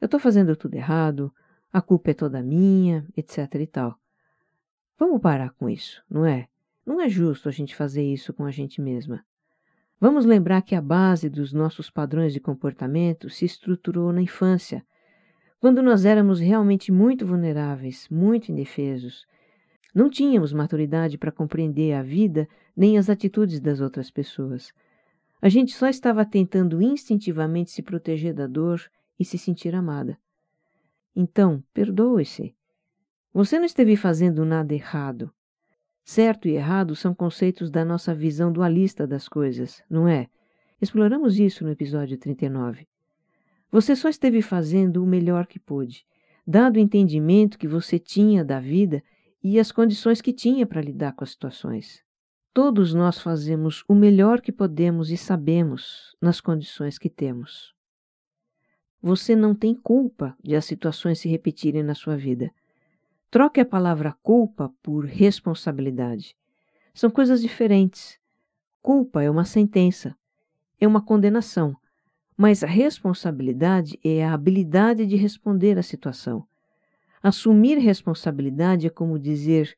eu 0.00 0.06
estou 0.06 0.18
fazendo 0.18 0.56
tudo 0.56 0.74
errado, 0.74 1.32
a 1.72 1.80
culpa 1.80 2.10
é 2.10 2.14
toda 2.14 2.42
minha, 2.42 3.06
etc 3.16 3.54
e 3.54 3.66
tal. 3.66 3.98
Vamos 4.98 5.20
parar 5.20 5.50
com 5.50 5.68
isso, 5.68 6.02
não 6.10 6.24
é? 6.24 6.48
Não 6.84 7.00
é 7.00 7.08
justo 7.08 7.48
a 7.48 7.52
gente 7.52 7.74
fazer 7.74 8.02
isso 8.02 8.32
com 8.32 8.44
a 8.44 8.50
gente 8.50 8.80
mesma. 8.80 9.24
Vamos 10.00 10.24
lembrar 10.24 10.62
que 10.62 10.74
a 10.74 10.80
base 10.80 11.28
dos 11.28 11.52
nossos 11.52 11.88
padrões 11.90 12.32
de 12.32 12.40
comportamento 12.40 13.30
se 13.30 13.44
estruturou 13.44 14.12
na 14.12 14.20
infância, 14.20 14.84
quando 15.60 15.82
nós 15.82 16.04
éramos 16.04 16.38
realmente 16.38 16.92
muito 16.92 17.26
vulneráveis, 17.26 18.08
muito 18.10 18.52
indefesos. 18.52 19.26
Não 19.94 20.10
tínhamos 20.10 20.52
maturidade 20.52 21.16
para 21.16 21.32
compreender 21.32 21.94
a 21.94 22.02
vida 22.02 22.46
nem 22.76 22.98
as 22.98 23.08
atitudes 23.08 23.60
das 23.60 23.80
outras 23.80 24.10
pessoas. 24.10 24.72
A 25.40 25.48
gente 25.48 25.72
só 25.72 25.88
estava 25.88 26.24
tentando 26.24 26.82
instintivamente 26.82 27.70
se 27.70 27.82
proteger 27.82 28.34
da 28.34 28.46
dor 28.46 28.82
e 29.18 29.24
se 29.24 29.38
sentir 29.38 29.74
amada. 29.74 30.18
Então, 31.14 31.62
perdoe-se. 31.72 32.54
Você 33.32 33.58
não 33.58 33.64
esteve 33.64 33.96
fazendo 33.96 34.44
nada 34.44 34.74
errado. 34.74 35.32
Certo 36.04 36.46
e 36.46 36.52
errado 36.52 36.94
são 36.94 37.14
conceitos 37.14 37.70
da 37.70 37.84
nossa 37.84 38.14
visão 38.14 38.52
dualista 38.52 39.06
das 39.06 39.28
coisas, 39.28 39.82
não 39.88 40.06
é? 40.06 40.28
Exploramos 40.80 41.38
isso 41.38 41.64
no 41.64 41.70
episódio 41.70 42.18
39. 42.18 42.86
Você 43.70 43.96
só 43.96 44.08
esteve 44.08 44.42
fazendo 44.42 45.02
o 45.02 45.06
melhor 45.06 45.46
que 45.46 45.58
pôde, 45.58 46.06
dado 46.46 46.76
o 46.76 46.80
entendimento 46.80 47.58
que 47.58 47.66
você 47.66 47.98
tinha 47.98 48.44
da 48.44 48.60
vida 48.60 49.02
e 49.42 49.58
as 49.58 49.72
condições 49.72 50.20
que 50.20 50.32
tinha 50.32 50.66
para 50.66 50.80
lidar 50.80 51.12
com 51.12 51.24
as 51.24 51.30
situações. 51.30 52.02
Todos 52.54 52.94
nós 52.94 53.20
fazemos 53.20 53.84
o 53.86 53.94
melhor 53.94 54.40
que 54.40 54.50
podemos 54.50 55.10
e 55.10 55.16
sabemos 55.16 56.16
nas 56.20 56.40
condições 56.40 56.98
que 56.98 57.10
temos. 57.10 57.74
Você 59.02 59.36
não 59.36 59.54
tem 59.54 59.74
culpa 59.74 60.36
de 60.42 60.56
as 60.56 60.64
situações 60.64 61.20
se 61.20 61.28
repetirem 61.28 61.82
na 61.82 61.94
sua 61.94 62.16
vida. 62.16 62.50
Troque 63.30 63.60
a 63.60 63.64
palavra 63.66 64.16
culpa 64.22 64.72
por 64.82 65.04
responsabilidade. 65.04 66.34
São 66.94 67.10
coisas 67.10 67.42
diferentes. 67.42 68.18
Culpa 68.80 69.22
é 69.22 69.30
uma 69.30 69.44
sentença, 69.44 70.16
é 70.80 70.86
uma 70.88 71.04
condenação, 71.04 71.76
mas 72.36 72.62
a 72.62 72.66
responsabilidade 72.66 73.98
é 74.04 74.24
a 74.24 74.34
habilidade 74.34 75.06
de 75.06 75.16
responder 75.16 75.78
à 75.78 75.82
situação. 75.82 76.46
Assumir 77.22 77.78
responsabilidade 77.78 78.86
é 78.86 78.90
como 78.90 79.18
dizer: 79.18 79.76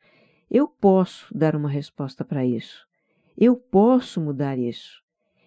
eu 0.51 0.67
posso 0.67 1.27
dar 1.37 1.55
uma 1.55 1.69
resposta 1.69 2.25
para 2.25 2.45
isso. 2.45 2.87
Eu 3.37 3.55
posso 3.55 4.21
mudar 4.21 4.59
isso. 4.59 5.03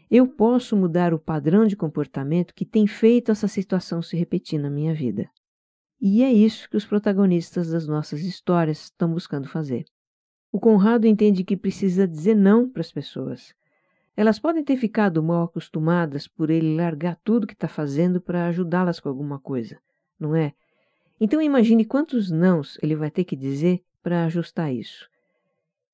Eu 0.09 0.27
posso 0.27 0.75
mudar 0.75 1.13
o 1.13 1.19
padrão 1.19 1.65
de 1.65 1.75
comportamento 1.75 2.53
que 2.53 2.65
tem 2.65 2.85
feito 2.87 3.31
essa 3.31 3.47
situação 3.47 4.01
se 4.01 4.15
repetir 4.15 4.59
na 4.59 4.69
minha 4.69 4.93
vida. 4.93 5.29
E 5.99 6.23
é 6.23 6.31
isso 6.31 6.69
que 6.69 6.77
os 6.77 6.85
protagonistas 6.85 7.69
das 7.69 7.87
nossas 7.87 8.21
histórias 8.21 8.83
estão 8.85 9.13
buscando 9.13 9.47
fazer. 9.47 9.85
O 10.51 10.59
Conrado 10.59 11.07
entende 11.07 11.43
que 11.43 11.55
precisa 11.55 12.07
dizer 12.07 12.35
não 12.35 12.69
para 12.69 12.81
as 12.81 12.91
pessoas. 12.91 13.53
Elas 14.15 14.39
podem 14.39 14.63
ter 14.63 14.77
ficado 14.77 15.23
mal 15.23 15.43
acostumadas 15.43 16.27
por 16.27 16.49
ele 16.49 16.75
largar 16.75 17.17
tudo 17.23 17.47
que 17.47 17.53
está 17.53 17.67
fazendo 17.67 18.19
para 18.19 18.47
ajudá-las 18.47 18.99
com 18.99 19.07
alguma 19.07 19.39
coisa, 19.39 19.79
não 20.19 20.35
é? 20.35 20.53
Então 21.19 21.41
imagine 21.41 21.85
quantos 21.85 22.29
nãos 22.29 22.77
ele 22.81 22.95
vai 22.95 23.09
ter 23.09 23.23
que 23.23 23.35
dizer 23.35 23.83
para 24.01 24.25
ajustar 24.25 24.73
isso. 24.73 25.09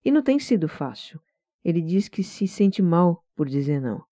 E 0.04 0.12
não 0.12 0.24
tem 0.24 0.40
sido 0.40 0.68
fácil. 0.68 1.20
Ele 1.64 1.82
diz 1.82 2.08
que 2.08 2.24
se 2.24 2.48
sente 2.48 2.82
mal 2.82 3.24
por 3.36 3.48
dizer 3.48 3.82
não. 3.82 4.04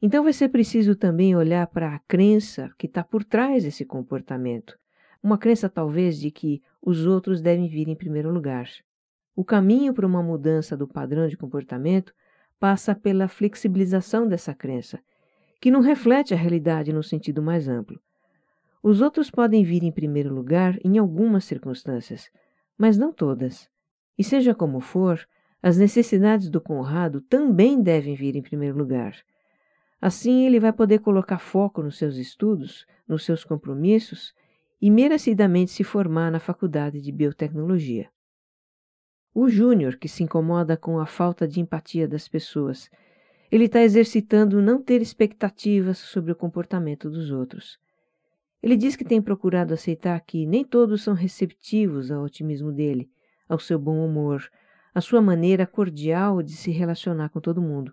Então 0.00 0.22
vai 0.22 0.32
ser 0.32 0.50
preciso 0.50 0.94
também 0.94 1.34
olhar 1.34 1.66
para 1.68 1.94
a 1.94 1.98
crença 2.00 2.70
que 2.76 2.86
está 2.86 3.02
por 3.02 3.24
trás 3.24 3.64
desse 3.64 3.84
comportamento. 3.84 4.78
Uma 5.22 5.38
crença, 5.38 5.68
talvez, 5.68 6.20
de 6.20 6.30
que 6.30 6.62
os 6.82 7.06
outros 7.06 7.40
devem 7.40 7.66
vir 7.66 7.88
em 7.88 7.96
primeiro 7.96 8.30
lugar. 8.30 8.68
O 9.34 9.44
caminho 9.44 9.94
para 9.94 10.06
uma 10.06 10.22
mudança 10.22 10.76
do 10.76 10.86
padrão 10.86 11.26
de 11.26 11.36
comportamento 11.36 12.12
passa 12.58 12.94
pela 12.94 13.28
flexibilização 13.28 14.26
dessa 14.26 14.54
crença, 14.54 14.98
que 15.60 15.70
não 15.70 15.80
reflete 15.80 16.34
a 16.34 16.36
realidade 16.36 16.92
no 16.92 17.02
sentido 17.02 17.42
mais 17.42 17.68
amplo. 17.68 18.00
Os 18.82 19.00
outros 19.00 19.30
podem 19.30 19.64
vir 19.64 19.82
em 19.82 19.90
primeiro 19.90 20.32
lugar 20.32 20.78
em 20.84 20.98
algumas 20.98 21.44
circunstâncias, 21.44 22.30
mas 22.78 22.96
não 22.96 23.12
todas. 23.12 23.68
E 24.18 24.22
seja 24.22 24.54
como 24.54 24.80
for, 24.80 25.26
as 25.62 25.76
necessidades 25.76 26.48
do 26.48 26.60
Conrado 26.60 27.20
também 27.20 27.82
devem 27.82 28.14
vir 28.14 28.36
em 28.36 28.42
primeiro 28.42 28.78
lugar. 28.78 29.16
Assim, 30.00 30.46
ele 30.46 30.60
vai 30.60 30.72
poder 30.72 31.00
colocar 31.00 31.38
foco 31.38 31.82
nos 31.82 31.98
seus 31.98 32.16
estudos, 32.16 32.86
nos 33.08 33.24
seus 33.24 33.44
compromissos 33.44 34.32
e 34.80 34.90
merecidamente 34.90 35.70
se 35.70 35.82
formar 35.82 36.30
na 36.30 36.38
faculdade 36.38 37.00
de 37.00 37.10
biotecnologia. 37.10 38.08
O 39.38 39.50
Júnior, 39.50 39.98
que 39.98 40.08
se 40.08 40.22
incomoda 40.22 40.78
com 40.78 40.98
a 40.98 41.04
falta 41.04 41.46
de 41.46 41.60
empatia 41.60 42.08
das 42.08 42.26
pessoas, 42.26 42.90
ele 43.52 43.64
está 43.64 43.82
exercitando 43.82 44.62
não 44.62 44.80
ter 44.80 45.02
expectativas 45.02 45.98
sobre 45.98 46.32
o 46.32 46.34
comportamento 46.34 47.10
dos 47.10 47.30
outros. 47.30 47.78
Ele 48.62 48.78
diz 48.78 48.96
que 48.96 49.04
tem 49.04 49.20
procurado 49.20 49.74
aceitar 49.74 50.18
que 50.22 50.46
nem 50.46 50.64
todos 50.64 51.02
são 51.02 51.12
receptivos 51.12 52.10
ao 52.10 52.24
otimismo 52.24 52.72
dele, 52.72 53.10
ao 53.46 53.58
seu 53.58 53.78
bom 53.78 54.02
humor, 54.02 54.42
à 54.94 55.02
sua 55.02 55.20
maneira 55.20 55.66
cordial 55.66 56.42
de 56.42 56.52
se 56.52 56.70
relacionar 56.70 57.28
com 57.28 57.38
todo 57.38 57.60
mundo, 57.60 57.92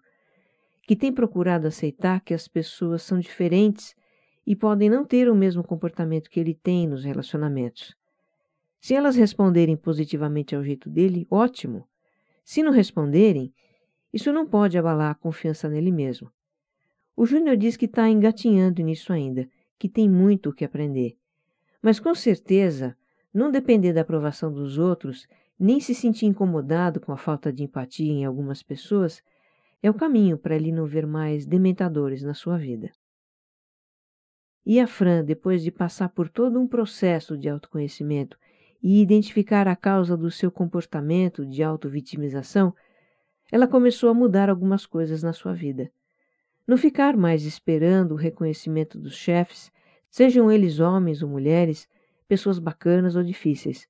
que 0.87 0.95
tem 0.95 1.11
procurado 1.11 1.67
aceitar 1.67 2.21
que 2.21 2.33
as 2.33 2.47
pessoas 2.47 3.01
são 3.01 3.19
diferentes 3.19 3.93
e 4.47 4.55
podem 4.55 4.89
não 4.89 5.03
ter 5.03 5.29
o 5.29 5.35
mesmo 5.35 5.61
comportamento 5.61 6.29
que 6.29 6.39
ele 6.39 6.53
tem 6.53 6.87
nos 6.87 7.03
relacionamentos. 7.03 7.93
Se 8.83 8.93
elas 8.93 9.15
responderem 9.15 9.77
positivamente 9.77 10.53
ao 10.53 10.61
jeito 10.61 10.89
dele, 10.89 11.25
ótimo. 11.31 11.87
Se 12.43 12.61
não 12.61 12.73
responderem, 12.73 13.53
isso 14.11 14.33
não 14.33 14.45
pode 14.45 14.77
abalar 14.77 15.11
a 15.11 15.15
confiança 15.15 15.69
nele 15.69 15.89
mesmo. 15.89 16.29
O 17.15 17.25
Júnior 17.25 17.55
diz 17.55 17.77
que 17.77 17.85
está 17.85 18.09
engatinhando 18.09 18.83
nisso 18.83 19.13
ainda, 19.13 19.49
que 19.79 19.87
tem 19.87 20.09
muito 20.09 20.49
o 20.49 20.53
que 20.53 20.65
aprender. 20.65 21.17
Mas 21.81 21.97
com 21.97 22.13
certeza, 22.13 22.93
não 23.33 23.49
depender 23.49 23.93
da 23.93 24.01
aprovação 24.01 24.51
dos 24.51 24.77
outros, 24.77 25.27
nem 25.57 25.79
se 25.79 25.95
sentir 25.95 26.25
incomodado 26.25 26.99
com 26.99 27.13
a 27.13 27.17
falta 27.17 27.53
de 27.53 27.63
empatia 27.63 28.11
em 28.11 28.25
algumas 28.25 28.61
pessoas, 28.61 29.23
é 29.81 29.89
o 29.89 29.93
caminho 29.93 30.37
para 30.37 30.57
ele 30.57 30.73
não 30.73 30.85
ver 30.85 31.07
mais 31.07 31.45
dementadores 31.45 32.21
na 32.21 32.33
sua 32.33 32.57
vida. 32.57 32.91
E 34.65 34.77
a 34.77 34.87
Fran, 34.87 35.23
depois 35.23 35.63
de 35.63 35.71
passar 35.71 36.09
por 36.09 36.27
todo 36.27 36.59
um 36.59 36.67
processo 36.67 37.37
de 37.37 37.47
autoconhecimento 37.47 38.37
e 38.83 39.01
identificar 39.01 39.67
a 39.67 39.75
causa 39.75 40.17
do 40.17 40.29
seu 40.29 40.51
comportamento 40.51 41.45
de 41.45 41.63
autovitimização, 41.63 42.75
ela 43.51 43.67
começou 43.67 44.09
a 44.09 44.13
mudar 44.13 44.49
algumas 44.49 44.85
coisas 44.85 45.23
na 45.23 45.31
sua 45.31 45.53
vida. 45.53 45.89
Não 46.67 46.75
ficar 46.75 47.15
mais 47.15 47.45
esperando 47.45 48.11
o 48.11 48.17
reconhecimento 48.17 48.99
dos 48.99 49.15
chefes, 49.15 49.71
sejam 50.09 50.51
eles 50.51 50.79
homens 50.79 51.23
ou 51.23 51.29
mulheres, 51.29 51.87
pessoas 52.27 52.59
bacanas 52.59 53.15
ou 53.15 53.23
difíceis. 53.23 53.87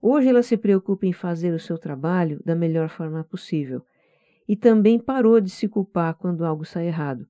Hoje 0.00 0.28
ela 0.28 0.42
se 0.42 0.56
preocupa 0.56 1.06
em 1.06 1.12
fazer 1.12 1.54
o 1.54 1.58
seu 1.58 1.78
trabalho 1.78 2.40
da 2.44 2.54
melhor 2.54 2.90
forma 2.90 3.24
possível 3.24 3.82
e 4.46 4.54
também 4.54 4.98
parou 4.98 5.40
de 5.40 5.50
se 5.50 5.66
culpar 5.66 6.14
quando 6.14 6.44
algo 6.44 6.64
sai 6.64 6.86
errado 6.86 7.26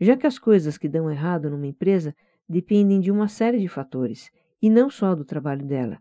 já 0.00 0.16
que 0.16 0.26
as 0.26 0.38
coisas 0.38 0.76
que 0.76 0.88
dão 0.88 1.10
errado 1.10 1.50
numa 1.50 1.66
empresa 1.66 2.14
dependem 2.48 3.00
de 3.00 3.10
uma 3.10 3.28
série 3.28 3.58
de 3.58 3.68
fatores, 3.68 4.30
e 4.60 4.70
não 4.70 4.88
só 4.88 5.14
do 5.14 5.24
trabalho 5.24 5.64
dela. 5.64 5.98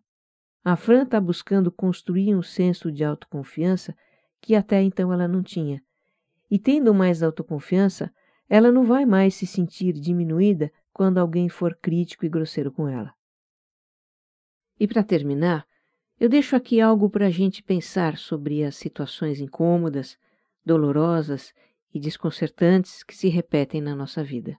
A 0.68 0.76
Fran 0.76 1.04
está 1.04 1.22
buscando 1.22 1.72
construir 1.72 2.34
um 2.34 2.42
senso 2.42 2.92
de 2.92 3.04
autoconfiança 3.04 3.96
que 4.42 4.56
até 4.56 4.82
então 4.82 5.14
ela 5.14 5.28
não 5.28 5.44
tinha. 5.44 5.80
E 6.50 6.58
tendo 6.58 6.92
mais 6.92 7.22
autoconfiança, 7.22 8.12
ela 8.50 8.72
não 8.72 8.84
vai 8.84 9.06
mais 9.06 9.36
se 9.36 9.46
sentir 9.46 9.94
diminuída 9.94 10.74
quando 10.92 11.20
alguém 11.20 11.50
for 11.50 11.78
crítico 11.80 12.26
e 12.26 12.30
grosseiro 12.30 12.72
com 12.72 12.90
ela. 12.90 13.14
E 14.80 14.88
para 14.88 15.04
terminar, 15.04 15.68
eu 16.20 16.28
deixo 16.28 16.56
aqui 16.56 16.82
algo 16.82 17.12
para 17.12 17.28
a 17.28 17.32
gente 17.32 17.62
pensar 17.62 18.18
sobre 18.18 18.64
as 18.64 18.76
situações 18.76 19.40
incômodas, 19.40 20.18
dolorosas 20.66 21.54
e 21.94 22.00
desconcertantes 22.00 23.04
que 23.04 23.16
se 23.16 23.28
repetem 23.28 23.82
na 23.82 23.96
nossa 23.96 24.24
vida. 24.24 24.58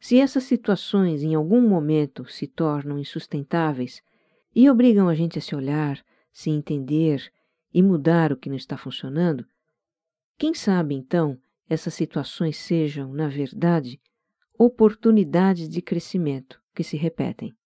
Se 0.00 0.18
essas 0.18 0.44
situações 0.44 1.22
em 1.22 1.34
algum 1.34 1.60
momento 1.60 2.24
se 2.24 2.46
tornam 2.46 2.98
insustentáveis 2.98 4.02
e 4.58 4.68
obrigam 4.68 5.08
a 5.08 5.14
gente 5.14 5.38
a 5.38 5.40
se 5.40 5.54
olhar, 5.54 6.04
se 6.32 6.50
entender 6.50 7.32
e 7.72 7.80
mudar 7.80 8.32
o 8.32 8.36
que 8.36 8.48
não 8.48 8.56
está 8.56 8.76
funcionando, 8.76 9.46
quem 10.36 10.52
sabe 10.52 10.96
então 10.96 11.40
essas 11.68 11.94
situações 11.94 12.56
sejam, 12.56 13.12
na 13.12 13.28
verdade, 13.28 14.00
oportunidades 14.58 15.68
de 15.68 15.80
crescimento 15.80 16.60
que 16.74 16.82
se 16.82 16.96
repetem. 16.96 17.56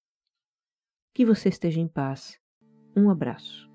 Que 1.15 1.25
você 1.25 1.49
esteja 1.49 1.81
em 1.81 1.89
paz. 1.89 2.39
Um 2.95 3.09
abraço. 3.09 3.72